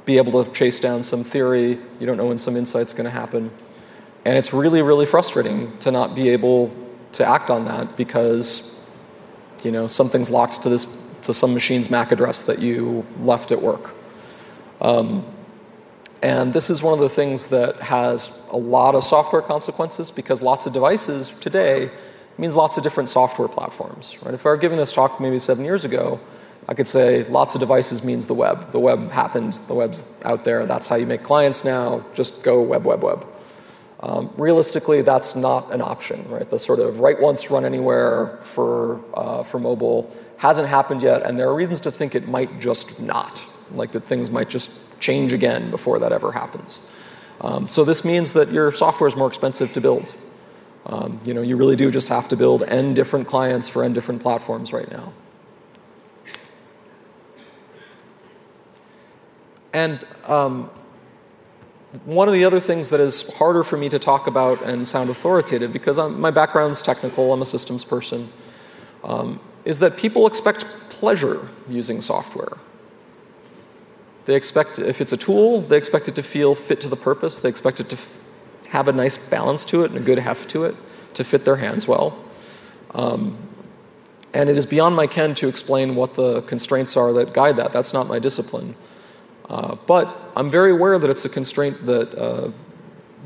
be 0.04 0.16
able 0.18 0.44
to 0.44 0.50
chase 0.52 0.80
down 0.80 1.02
some 1.02 1.24
theory. 1.24 1.78
You 1.98 2.06
don't 2.06 2.16
know 2.16 2.26
when 2.26 2.38
some 2.38 2.56
insight's 2.56 2.94
going 2.94 3.04
to 3.04 3.10
happen. 3.10 3.50
And 4.24 4.36
it's 4.36 4.52
really, 4.52 4.82
really 4.82 5.06
frustrating 5.06 5.76
to 5.78 5.90
not 5.90 6.14
be 6.14 6.28
able 6.28 6.72
to 7.12 7.24
act 7.24 7.50
on 7.50 7.64
that 7.64 7.96
because, 7.96 8.80
you 9.64 9.72
know, 9.72 9.86
something's 9.86 10.30
locked 10.30 10.62
to 10.62 10.68
this 10.68 10.98
to 11.22 11.34
some 11.34 11.52
machine's 11.52 11.90
MAC 11.90 12.12
address 12.12 12.42
that 12.44 12.60
you 12.60 13.04
left 13.20 13.50
at 13.50 13.60
work. 13.60 13.94
Um, 14.80 15.26
and 16.22 16.52
this 16.52 16.70
is 16.70 16.82
one 16.82 16.94
of 16.94 17.00
the 17.00 17.08
things 17.08 17.48
that 17.48 17.76
has 17.80 18.40
a 18.50 18.56
lot 18.56 18.94
of 18.94 19.04
software 19.04 19.42
consequences 19.42 20.10
because 20.10 20.42
lots 20.42 20.66
of 20.66 20.72
devices 20.72 21.30
today 21.30 21.90
means 22.36 22.54
lots 22.54 22.76
of 22.76 22.82
different 22.82 23.08
software 23.08 23.48
platforms. 23.48 24.16
Right? 24.22 24.34
If 24.34 24.46
I 24.46 24.50
were 24.50 24.56
giving 24.56 24.78
this 24.78 24.92
talk 24.92 25.20
maybe 25.20 25.38
seven 25.38 25.64
years 25.64 25.84
ago, 25.84 26.20
I 26.68 26.74
could 26.74 26.86
say 26.86 27.24
lots 27.24 27.54
of 27.54 27.60
devices 27.60 28.04
means 28.04 28.26
the 28.26 28.34
web. 28.34 28.72
The 28.72 28.78
web 28.78 29.10
happened, 29.10 29.54
the 29.68 29.74
web's 29.74 30.14
out 30.24 30.44
there, 30.44 30.66
that's 30.66 30.88
how 30.88 30.96
you 30.96 31.06
make 31.06 31.22
clients 31.22 31.64
now, 31.64 32.04
just 32.14 32.44
go 32.44 32.60
web, 32.60 32.84
web, 32.84 33.02
web. 33.02 33.26
Um, 34.00 34.32
realistically, 34.36 35.02
that's 35.02 35.34
not 35.34 35.72
an 35.72 35.80
option, 35.80 36.28
right? 36.28 36.48
The 36.48 36.58
sort 36.58 36.78
of 36.78 37.00
write 37.00 37.20
once, 37.20 37.50
run 37.50 37.64
anywhere 37.64 38.38
for, 38.42 39.00
uh, 39.14 39.42
for 39.42 39.58
mobile 39.58 40.14
hasn't 40.36 40.68
happened 40.68 41.02
yet, 41.02 41.22
and 41.22 41.38
there 41.38 41.48
are 41.48 41.54
reasons 41.54 41.80
to 41.80 41.90
think 41.90 42.14
it 42.14 42.28
might 42.28 42.60
just 42.60 43.00
not, 43.00 43.44
like 43.72 43.92
that 43.92 44.04
things 44.04 44.30
might 44.30 44.48
just 44.50 44.80
change 45.00 45.32
again 45.32 45.70
before 45.70 45.98
that 45.98 46.12
ever 46.12 46.32
happens. 46.32 46.86
Um, 47.40 47.68
so 47.68 47.84
this 47.84 48.04
means 48.04 48.32
that 48.32 48.50
your 48.50 48.72
software 48.72 49.06
is 49.06 49.16
more 49.16 49.28
expensive 49.28 49.72
to 49.74 49.80
build. 49.80 50.14
Um, 50.86 51.20
you 51.24 51.34
know, 51.34 51.42
you 51.42 51.56
really 51.56 51.76
do 51.76 51.90
just 51.90 52.08
have 52.08 52.28
to 52.28 52.36
build 52.36 52.62
n 52.62 52.94
different 52.94 53.26
clients 53.26 53.68
for 53.68 53.84
n 53.84 53.92
different 53.92 54.22
platforms 54.22 54.72
right 54.72 54.90
now. 54.90 55.12
And 59.72 60.04
um, 60.24 60.70
one 62.04 62.26
of 62.26 62.34
the 62.34 62.44
other 62.44 62.60
things 62.60 62.88
that 62.88 63.00
is 63.00 63.32
harder 63.34 63.62
for 63.62 63.76
me 63.76 63.88
to 63.90 63.98
talk 63.98 64.26
about 64.26 64.62
and 64.62 64.86
sound 64.86 65.10
authoritative, 65.10 65.72
because 65.72 65.98
I'm, 65.98 66.20
my 66.20 66.30
background's 66.30 66.82
technical, 66.82 67.32
I'm 67.32 67.42
a 67.42 67.46
systems 67.46 67.84
person, 67.84 68.30
um, 69.04 69.40
is 69.64 69.78
that 69.78 69.96
people 69.96 70.26
expect 70.26 70.66
pleasure 70.88 71.48
using 71.68 72.00
software. 72.00 72.56
They 74.28 74.36
expect, 74.36 74.78
if 74.78 75.00
it's 75.00 75.14
a 75.14 75.16
tool, 75.16 75.62
they 75.62 75.78
expect 75.78 76.06
it 76.06 76.14
to 76.16 76.22
feel 76.22 76.54
fit 76.54 76.82
to 76.82 76.88
the 76.90 76.98
purpose. 76.98 77.38
They 77.38 77.48
expect 77.48 77.80
it 77.80 77.88
to 77.88 77.96
f- 77.96 78.20
have 78.68 78.86
a 78.86 78.92
nice 78.92 79.16
balance 79.16 79.64
to 79.64 79.84
it 79.84 79.90
and 79.90 79.96
a 79.96 80.02
good 80.02 80.18
heft 80.18 80.50
to 80.50 80.64
it, 80.64 80.76
to 81.14 81.24
fit 81.24 81.46
their 81.46 81.56
hands 81.56 81.88
well. 81.88 82.22
Um, 82.90 83.38
and 84.34 84.50
it 84.50 84.58
is 84.58 84.66
beyond 84.66 84.96
my 84.96 85.06
ken 85.06 85.34
to 85.36 85.48
explain 85.48 85.94
what 85.94 86.12
the 86.12 86.42
constraints 86.42 86.94
are 86.94 87.10
that 87.14 87.32
guide 87.32 87.56
that. 87.56 87.72
That's 87.72 87.94
not 87.94 88.06
my 88.06 88.18
discipline. 88.18 88.74
Uh, 89.48 89.76
but 89.86 90.14
I'm 90.36 90.50
very 90.50 90.72
aware 90.72 90.98
that 90.98 91.08
it's 91.08 91.24
a 91.24 91.30
constraint 91.30 91.86
that, 91.86 92.14
uh, 92.14 92.50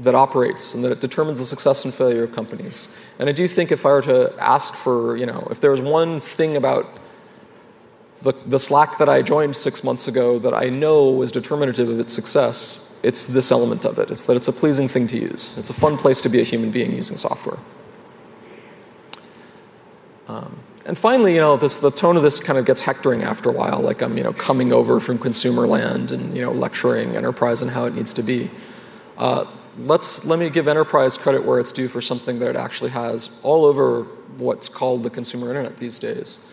that 0.02 0.14
operates 0.14 0.72
and 0.72 0.84
that 0.84 0.92
it 0.92 1.00
determines 1.00 1.40
the 1.40 1.44
success 1.44 1.84
and 1.84 1.92
failure 1.92 2.22
of 2.22 2.32
companies. 2.32 2.86
And 3.18 3.28
I 3.28 3.32
do 3.32 3.48
think 3.48 3.72
if 3.72 3.84
I 3.84 3.88
were 3.88 4.02
to 4.02 4.32
ask 4.38 4.76
for, 4.76 5.16
you 5.16 5.26
know, 5.26 5.48
if 5.50 5.60
there 5.60 5.72
was 5.72 5.80
one 5.80 6.20
thing 6.20 6.56
about 6.56 6.86
the, 8.22 8.32
the 8.46 8.58
Slack 8.58 8.98
that 8.98 9.08
I 9.08 9.22
joined 9.22 9.56
six 9.56 9.82
months 9.82 10.08
ago 10.08 10.38
that 10.38 10.54
I 10.54 10.66
know 10.66 11.10
was 11.10 11.32
determinative 11.32 11.88
of 11.88 11.98
its 11.98 12.12
success, 12.12 12.88
it's 13.02 13.26
this 13.26 13.50
element 13.50 13.84
of 13.84 13.98
it. 13.98 14.10
It's 14.10 14.22
that 14.22 14.36
it's 14.36 14.48
a 14.48 14.52
pleasing 14.52 14.88
thing 14.88 15.06
to 15.08 15.18
use. 15.18 15.56
It's 15.58 15.70
a 15.70 15.74
fun 15.74 15.96
place 15.96 16.20
to 16.22 16.28
be 16.28 16.40
a 16.40 16.44
human 16.44 16.70
being 16.70 16.92
using 16.92 17.16
software. 17.16 17.58
Um, 20.28 20.60
and 20.86 20.96
finally, 20.96 21.34
you 21.34 21.40
know, 21.40 21.56
this, 21.56 21.78
the 21.78 21.90
tone 21.90 22.16
of 22.16 22.22
this 22.22 22.40
kind 22.40 22.58
of 22.58 22.64
gets 22.64 22.82
hectoring 22.82 23.22
after 23.22 23.50
a 23.50 23.52
while, 23.52 23.80
like 23.80 24.02
I'm, 24.02 24.16
you 24.16 24.24
know, 24.24 24.32
coming 24.32 24.72
over 24.72 25.00
from 25.00 25.18
consumer 25.18 25.66
land 25.66 26.12
and, 26.12 26.34
you 26.36 26.42
know, 26.42 26.52
lecturing 26.52 27.16
enterprise 27.16 27.62
and 27.62 27.70
how 27.70 27.84
it 27.84 27.94
needs 27.94 28.14
to 28.14 28.22
be. 28.22 28.50
Uh, 29.18 29.44
let's, 29.78 30.24
let 30.24 30.38
me 30.38 30.48
give 30.48 30.68
enterprise 30.68 31.16
credit 31.16 31.44
where 31.44 31.60
it's 31.60 31.72
due 31.72 31.88
for 31.88 32.00
something 32.00 32.38
that 32.38 32.48
it 32.48 32.56
actually 32.56 32.90
has 32.90 33.40
all 33.42 33.64
over 33.64 34.04
what's 34.38 34.68
called 34.68 35.02
the 35.02 35.10
consumer 35.10 35.48
internet 35.48 35.76
these 35.76 35.98
days. 35.98 36.48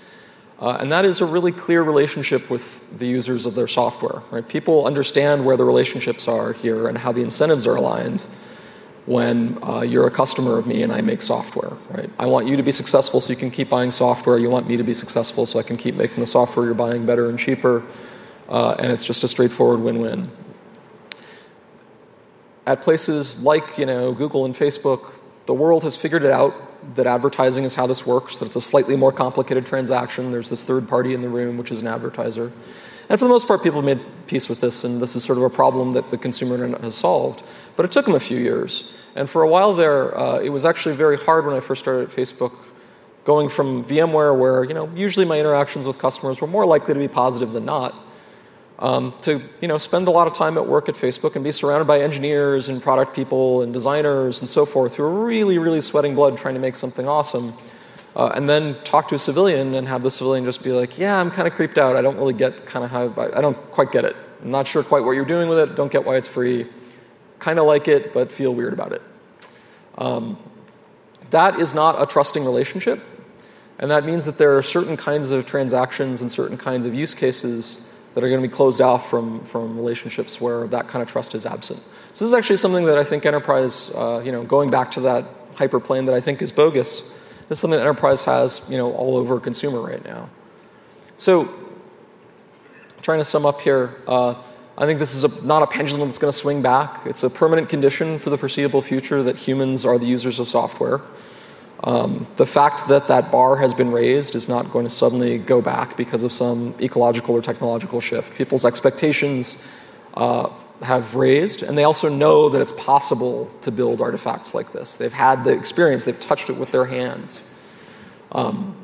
Uh, 0.60 0.78
and 0.82 0.92
that 0.92 1.06
is 1.06 1.22
a 1.22 1.26
really 1.26 1.54
clear 1.54 1.82
relationship 1.82 2.50
with 2.50 2.84
the 2.98 3.08
users 3.08 3.46
of 3.46 3.56
their 3.56 3.68
software. 3.68 4.22
Right? 4.30 4.48
People 4.48 4.86
understand 4.86 5.46
where 5.46 5.56
the 5.56 5.64
relationships 5.64 6.28
are 6.28 6.52
here 6.52 6.88
and 6.88 6.98
how 6.98 7.14
the 7.14 7.22
incentives 7.22 7.66
are 7.66 7.76
aligned 7.76 8.28
when 9.06 9.58
uh, 9.64 9.82
you're 9.82 10.06
a 10.06 10.12
customer 10.12 10.58
of 10.58 10.68
me 10.68 10.84
and 10.84 10.92
I 10.92 11.02
make 11.02 11.24
software, 11.24 11.72
right? 11.90 12.12
I 12.20 12.28
want 12.28 12.48
you 12.48 12.56
to 12.58 12.62
be 12.62 12.72
successful 12.72 13.22
so 13.22 13.32
you 13.32 13.38
can 13.38 13.50
keep 13.50 13.68
buying 13.68 13.90
software. 13.90 14.38
You 14.38 14.52
want 14.52 14.68
me 14.68 14.78
to 14.78 14.84
be 14.84 14.94
successful 14.94 15.48
so 15.48 15.58
I 15.58 15.64
can 15.64 15.78
keep 15.78 15.96
making 15.96 16.20
the 16.20 16.28
software 16.28 16.66
you're 16.66 16.76
buying 16.76 17.08
better 17.08 17.28
and 17.28 17.40
cheaper. 17.40 17.84
Uh, 18.48 18.76
and 18.78 18.92
it's 18.92 19.04
just 19.04 19.24
a 19.24 19.28
straightforward 19.28 19.80
win-win. 19.80 20.30
At 22.68 22.84
places 22.84 23.42
like 23.42 23.80
you 23.80 23.88
know 23.88 24.12
Google 24.12 24.46
and 24.46 24.54
Facebook, 24.54 25.14
the 25.48 25.56
world 25.56 25.84
has 25.84 25.96
figured 25.96 26.24
it 26.24 26.32
out 26.32 26.54
that 26.96 27.08
advertising 27.08 27.64
is 27.64 27.76
how 27.76 27.88
this 27.88 28.06
works. 28.06 28.38
That 28.38 28.46
it's 28.46 28.56
a 28.56 28.62
slightly 28.62 28.96
more 28.96 29.12
complicated 29.12 29.66
transaction. 29.66 30.32
There's 30.32 30.50
this 30.50 30.64
third 30.64 30.88
party 30.88 31.14
in 31.14 31.22
the 31.22 31.30
room, 31.30 31.58
which 31.58 31.72
is 31.72 31.82
an 31.82 31.88
advertiser. 31.88 32.52
And 33.10 33.18
for 33.18 33.26
the 33.26 33.30
most 33.30 33.48
part, 33.48 33.64
people 33.64 33.82
have 33.82 33.98
made 33.98 34.28
peace 34.28 34.48
with 34.48 34.62
this, 34.62 34.84
and 34.84 35.02
this 35.02 35.16
is 35.16 35.24
sort 35.24 35.40
of 35.40 35.44
a 35.44 35.50
problem 35.50 35.94
that 35.94 36.12
the 36.12 36.18
consumer 36.18 36.54
internet 36.54 36.82
has 36.82 36.96
solved. 36.96 37.42
But 37.76 37.86
it 37.86 37.92
took 37.92 38.06
them 38.06 38.14
a 38.14 38.20
few 38.20 38.38
years. 38.38 38.94
And 39.16 39.28
for 39.28 39.42
a 39.42 39.48
while 39.48 39.74
there, 39.74 40.16
uh, 40.18 40.40
it 40.40 40.50
was 40.50 40.64
actually 40.64 40.96
very 40.96 41.18
hard 41.18 41.46
when 41.46 41.56
I 41.56 41.60
first 41.60 41.82
started 41.82 42.10
at 42.10 42.16
Facebook, 42.16 42.54
going 43.24 43.50
from 43.50 43.84
VMware, 43.84 44.38
where 44.38 44.64
you 44.64 44.74
know 44.74 44.90
usually 44.96 45.26
my 45.26 45.40
interactions 45.40 45.88
with 45.88 45.98
customers 45.98 46.40
were 46.40 46.48
more 46.48 46.66
likely 46.66 46.94
to 46.94 47.00
be 47.00 47.08
positive 47.08 47.52
than 47.52 47.66
not, 47.66 47.96
um, 48.80 49.14
to 49.22 49.42
you 49.62 49.68
know 49.68 49.78
spend 49.78 50.08
a 50.08 50.12
lot 50.12 50.28
of 50.28 50.34
time 50.34 50.58
at 50.58 50.66
work 50.66 50.90
at 50.90 50.96
Facebook 50.96 51.36
and 51.36 51.44
be 51.44 51.52
surrounded 51.52 51.86
by 51.86 52.02
engineers 52.02 52.70
and 52.70 52.82
product 52.82 53.14
people 53.14 53.62
and 53.62 53.74
designers 53.74 54.42
and 54.42 54.50
so 54.50 54.66
forth 54.66 54.96
who 54.96 55.04
are 55.04 55.26
really, 55.26 55.58
really 55.58 55.82
sweating 55.82 56.16
blood 56.16 56.38
trying 56.38 56.56
to 56.56 56.60
make 56.60 56.76
something 56.76 57.08
awesome. 57.08 57.54
Uh, 58.16 58.32
and 58.34 58.50
then 58.50 58.76
talk 58.84 59.08
to 59.08 59.16
a 59.16 59.20
civilian 59.20 59.76
and 59.76 59.88
have 59.88 60.02
the 60.02 60.10
civilian 60.10 60.44
just 60.44 60.64
be 60.64 60.72
like, 60.72 60.98
"Yeah, 60.98 61.20
I'm 61.20 61.30
kind 61.30 61.48
of 61.48 61.54
creeped 61.54 61.78
out. 61.78 61.96
I 61.96 62.02
don't 62.02 62.18
really 62.18 62.34
get 62.34 62.66
kind 62.66 62.84
of 62.84 62.92
how 62.92 63.14
I, 63.36 63.40
don't 63.40 63.58
quite 63.72 63.92
get 63.92 64.04
it. 64.04 64.16
I'm 64.42 64.50
not 64.50 64.68
sure 64.68 64.84
quite 64.84 65.04
what 65.04 65.12
you're 65.12 65.26
doing 65.26 65.48
with 65.48 65.60
it. 65.60 65.76
Don't 65.76 65.92
get 65.92 66.06
why 66.06 66.16
it's 66.16 66.28
free." 66.28 66.68
kind 67.40 67.58
of 67.58 67.66
like 67.66 67.88
it, 67.88 68.14
but 68.14 68.32
feel 68.32 68.54
weird 68.54 68.74
about 68.74 68.92
it. 68.92 69.02
Um, 69.98 70.38
that 71.32 71.60
is 71.60 71.74
not 71.74 72.02
a 72.02 72.06
trusting 72.06 72.46
relationship. 72.46 73.02
And 73.80 73.90
that 73.92 74.06
means 74.06 74.26
that 74.26 74.38
there 74.38 74.58
are 74.58 74.62
certain 74.62 74.98
kinds 74.98 75.32
of 75.32 75.46
transactions 75.46 76.22
and 76.22 76.32
certain 76.32 76.58
kinds 76.58 76.86
of 76.86 76.94
use 76.94 77.16
cases 77.16 77.86
that 78.14 78.24
are 78.24 78.30
going 78.30 78.42
to 78.42 78.48
be 78.48 78.54
closed 78.54 78.82
off 78.82 79.10
from, 79.10 79.44
from 79.44 79.76
relationships 79.76 80.42
where 80.42 80.68
that 80.68 80.88
kind 80.88 81.02
of 81.02 81.08
trust 81.08 81.36
is 81.36 81.46
absent. 81.46 81.80
So 82.14 82.26
this 82.26 82.32
is 82.32 82.34
actually 82.34 82.58
something 82.58 82.86
that 82.86 82.98
I 82.98 83.04
think 83.04 83.26
enterprise, 83.26 83.92
uh, 83.96 84.22
you 84.24 84.32
know, 84.32 84.44
going 84.44 84.70
back 84.70 84.92
to 84.92 85.02
that 85.02 85.54
hyperplane 85.56 86.06
that 86.08 86.16
I 86.16 86.22
think 86.22 86.42
is 86.42 86.52
bogus, 86.52 87.02
this 87.50 87.58
is 87.58 87.60
something 87.60 87.78
that 87.78 87.86
enterprise 87.86 88.24
has, 88.24 88.62
you 88.70 88.78
know, 88.78 88.94
all 88.94 89.18
over 89.18 89.40
consumer 89.40 89.82
right 89.82 90.04
now. 90.04 90.30
So, 91.18 91.54
trying 93.02 93.20
to 93.20 93.26
sum 93.26 93.46
up 93.46 93.62
here, 93.62 93.96
uh, 94.08 94.36
I 94.78 94.86
think 94.86 95.00
this 95.00 95.14
is 95.14 95.24
a, 95.24 95.46
not 95.46 95.64
a 95.64 95.68
pendulum 95.68 96.08
that's 96.08 96.20
going 96.20 96.32
to 96.32 96.38
swing 96.38 96.62
back. 96.62 97.06
It's 97.06 97.24
a 97.24 97.30
permanent 97.30 97.68
condition 97.68 98.18
for 98.18 98.30
the 98.30 98.38
foreseeable 98.38 98.82
future 98.82 99.22
that 99.24 99.36
humans 99.36 99.84
are 99.84 99.98
the 99.98 100.06
users 100.06 100.40
of 100.40 100.48
software. 100.48 101.02
Um, 101.84 102.28
the 102.36 102.46
fact 102.46 102.88
that 102.90 103.08
that 103.08 103.32
bar 103.32 103.58
has 103.58 103.74
been 103.74 103.92
raised 103.92 104.36
is 104.36 104.50
not 104.50 104.70
going 104.72 104.86
to 104.86 104.94
suddenly 104.94 105.38
go 105.38 105.62
back 105.62 105.96
because 105.96 106.24
of 106.24 106.34
some 106.34 106.76
ecological 106.82 107.36
or 107.36 107.42
technological 107.42 108.02
shift. 108.02 108.36
People's 108.36 108.66
expectations 108.66 109.64
uh, 110.16 110.50
have 110.82 111.16
raised, 111.16 111.64
and 111.64 111.78
they 111.78 111.86
also 111.86 112.10
know 112.10 112.50
that 112.50 112.62
it's 112.62 112.74
possible 112.74 113.46
to 113.62 113.72
build 113.72 114.02
artifacts 114.02 114.54
like 114.54 114.74
this. 114.74 114.96
They've 114.96 115.14
had 115.14 115.46
the 115.46 115.52
experience, 115.52 116.04
they've 116.04 116.20
touched 116.20 116.50
it 116.50 116.58
with 116.58 116.72
their 116.72 116.86
hands. 116.86 117.42
Um, 118.34 118.76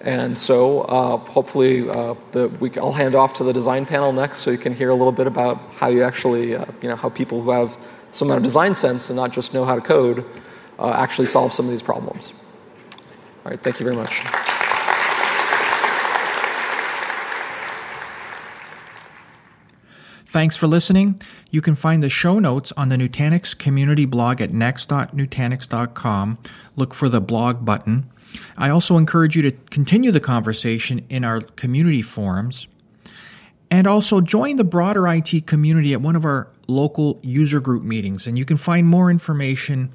and 0.00 0.36
so 0.36 0.82
uh, 0.82 1.16
hopefully 1.18 1.88
uh, 1.88 2.14
the, 2.32 2.48
we, 2.48 2.76
I'll 2.78 2.92
hand 2.92 3.14
off 3.14 3.32
to 3.34 3.44
the 3.44 3.52
design 3.52 3.84
panel 3.84 4.12
next 4.12 4.38
so 4.38 4.50
you 4.50 4.58
can 4.58 4.74
hear 4.74 4.90
a 4.90 4.94
little 4.94 5.12
bit 5.12 5.26
about 5.26 5.58
how 5.74 5.88
you 5.88 6.02
actually, 6.02 6.54
uh, 6.56 6.64
you 6.82 6.88
know, 6.88 6.96
how 6.96 7.08
people 7.08 7.42
who 7.42 7.50
have 7.50 7.76
some 8.10 8.28
amount 8.28 8.38
of 8.38 8.44
design 8.44 8.74
sense 8.74 9.10
and 9.10 9.16
not 9.16 9.32
just 9.32 9.52
know 9.54 9.64
how 9.64 9.74
to 9.74 9.80
code 9.80 10.24
uh, 10.78 10.90
actually 10.90 11.26
solve 11.26 11.52
some 11.52 11.66
of 11.66 11.70
these 11.70 11.82
problems. 11.82 12.32
All 13.44 13.50
right, 13.50 13.62
thank 13.62 13.80
you 13.80 13.84
very 13.84 13.96
much. 13.96 14.22
Thanks 20.30 20.56
for 20.56 20.66
listening. 20.66 21.22
You 21.50 21.62
can 21.62 21.74
find 21.74 22.02
the 22.02 22.10
show 22.10 22.38
notes 22.38 22.70
on 22.76 22.90
the 22.90 22.96
Nutanix 22.96 23.58
community 23.58 24.04
blog 24.04 24.42
at 24.42 24.52
next.nutanix.com. 24.52 26.38
Look 26.76 26.92
for 26.92 27.08
the 27.08 27.22
blog 27.22 27.64
button. 27.64 28.10
I 28.58 28.68
also 28.68 28.98
encourage 28.98 29.34
you 29.34 29.42
to 29.42 29.52
continue 29.70 30.10
the 30.10 30.20
conversation 30.20 31.06
in 31.08 31.24
our 31.24 31.40
community 31.40 32.02
forums 32.02 32.68
and 33.70 33.86
also 33.86 34.20
join 34.20 34.56
the 34.56 34.64
broader 34.64 35.08
IT 35.08 35.46
community 35.46 35.94
at 35.94 36.02
one 36.02 36.14
of 36.14 36.26
our 36.26 36.48
local 36.66 37.18
user 37.22 37.60
group 37.60 37.82
meetings. 37.82 38.26
And 38.26 38.38
you 38.38 38.44
can 38.44 38.58
find 38.58 38.86
more 38.86 39.10
information 39.10 39.92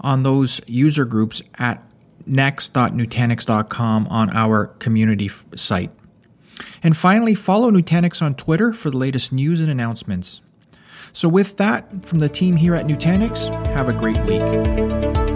on 0.00 0.22
those 0.22 0.60
user 0.66 1.04
groups 1.04 1.42
at 1.58 1.82
next.nutanix.com 2.26 4.06
on 4.08 4.30
our 4.36 4.66
community 4.66 5.30
site. 5.54 5.90
And 6.82 6.96
finally, 6.96 7.34
follow 7.34 7.70
Nutanix 7.70 8.22
on 8.22 8.34
Twitter 8.34 8.72
for 8.72 8.90
the 8.90 8.96
latest 8.96 9.32
news 9.32 9.60
and 9.60 9.70
announcements. 9.70 10.40
So, 11.12 11.28
with 11.28 11.56
that, 11.56 12.04
from 12.04 12.20
the 12.20 12.28
team 12.28 12.56
here 12.56 12.74
at 12.74 12.86
Nutanix, 12.86 13.52
have 13.66 13.88
a 13.88 13.92
great 13.92 14.20
week. 14.24 15.29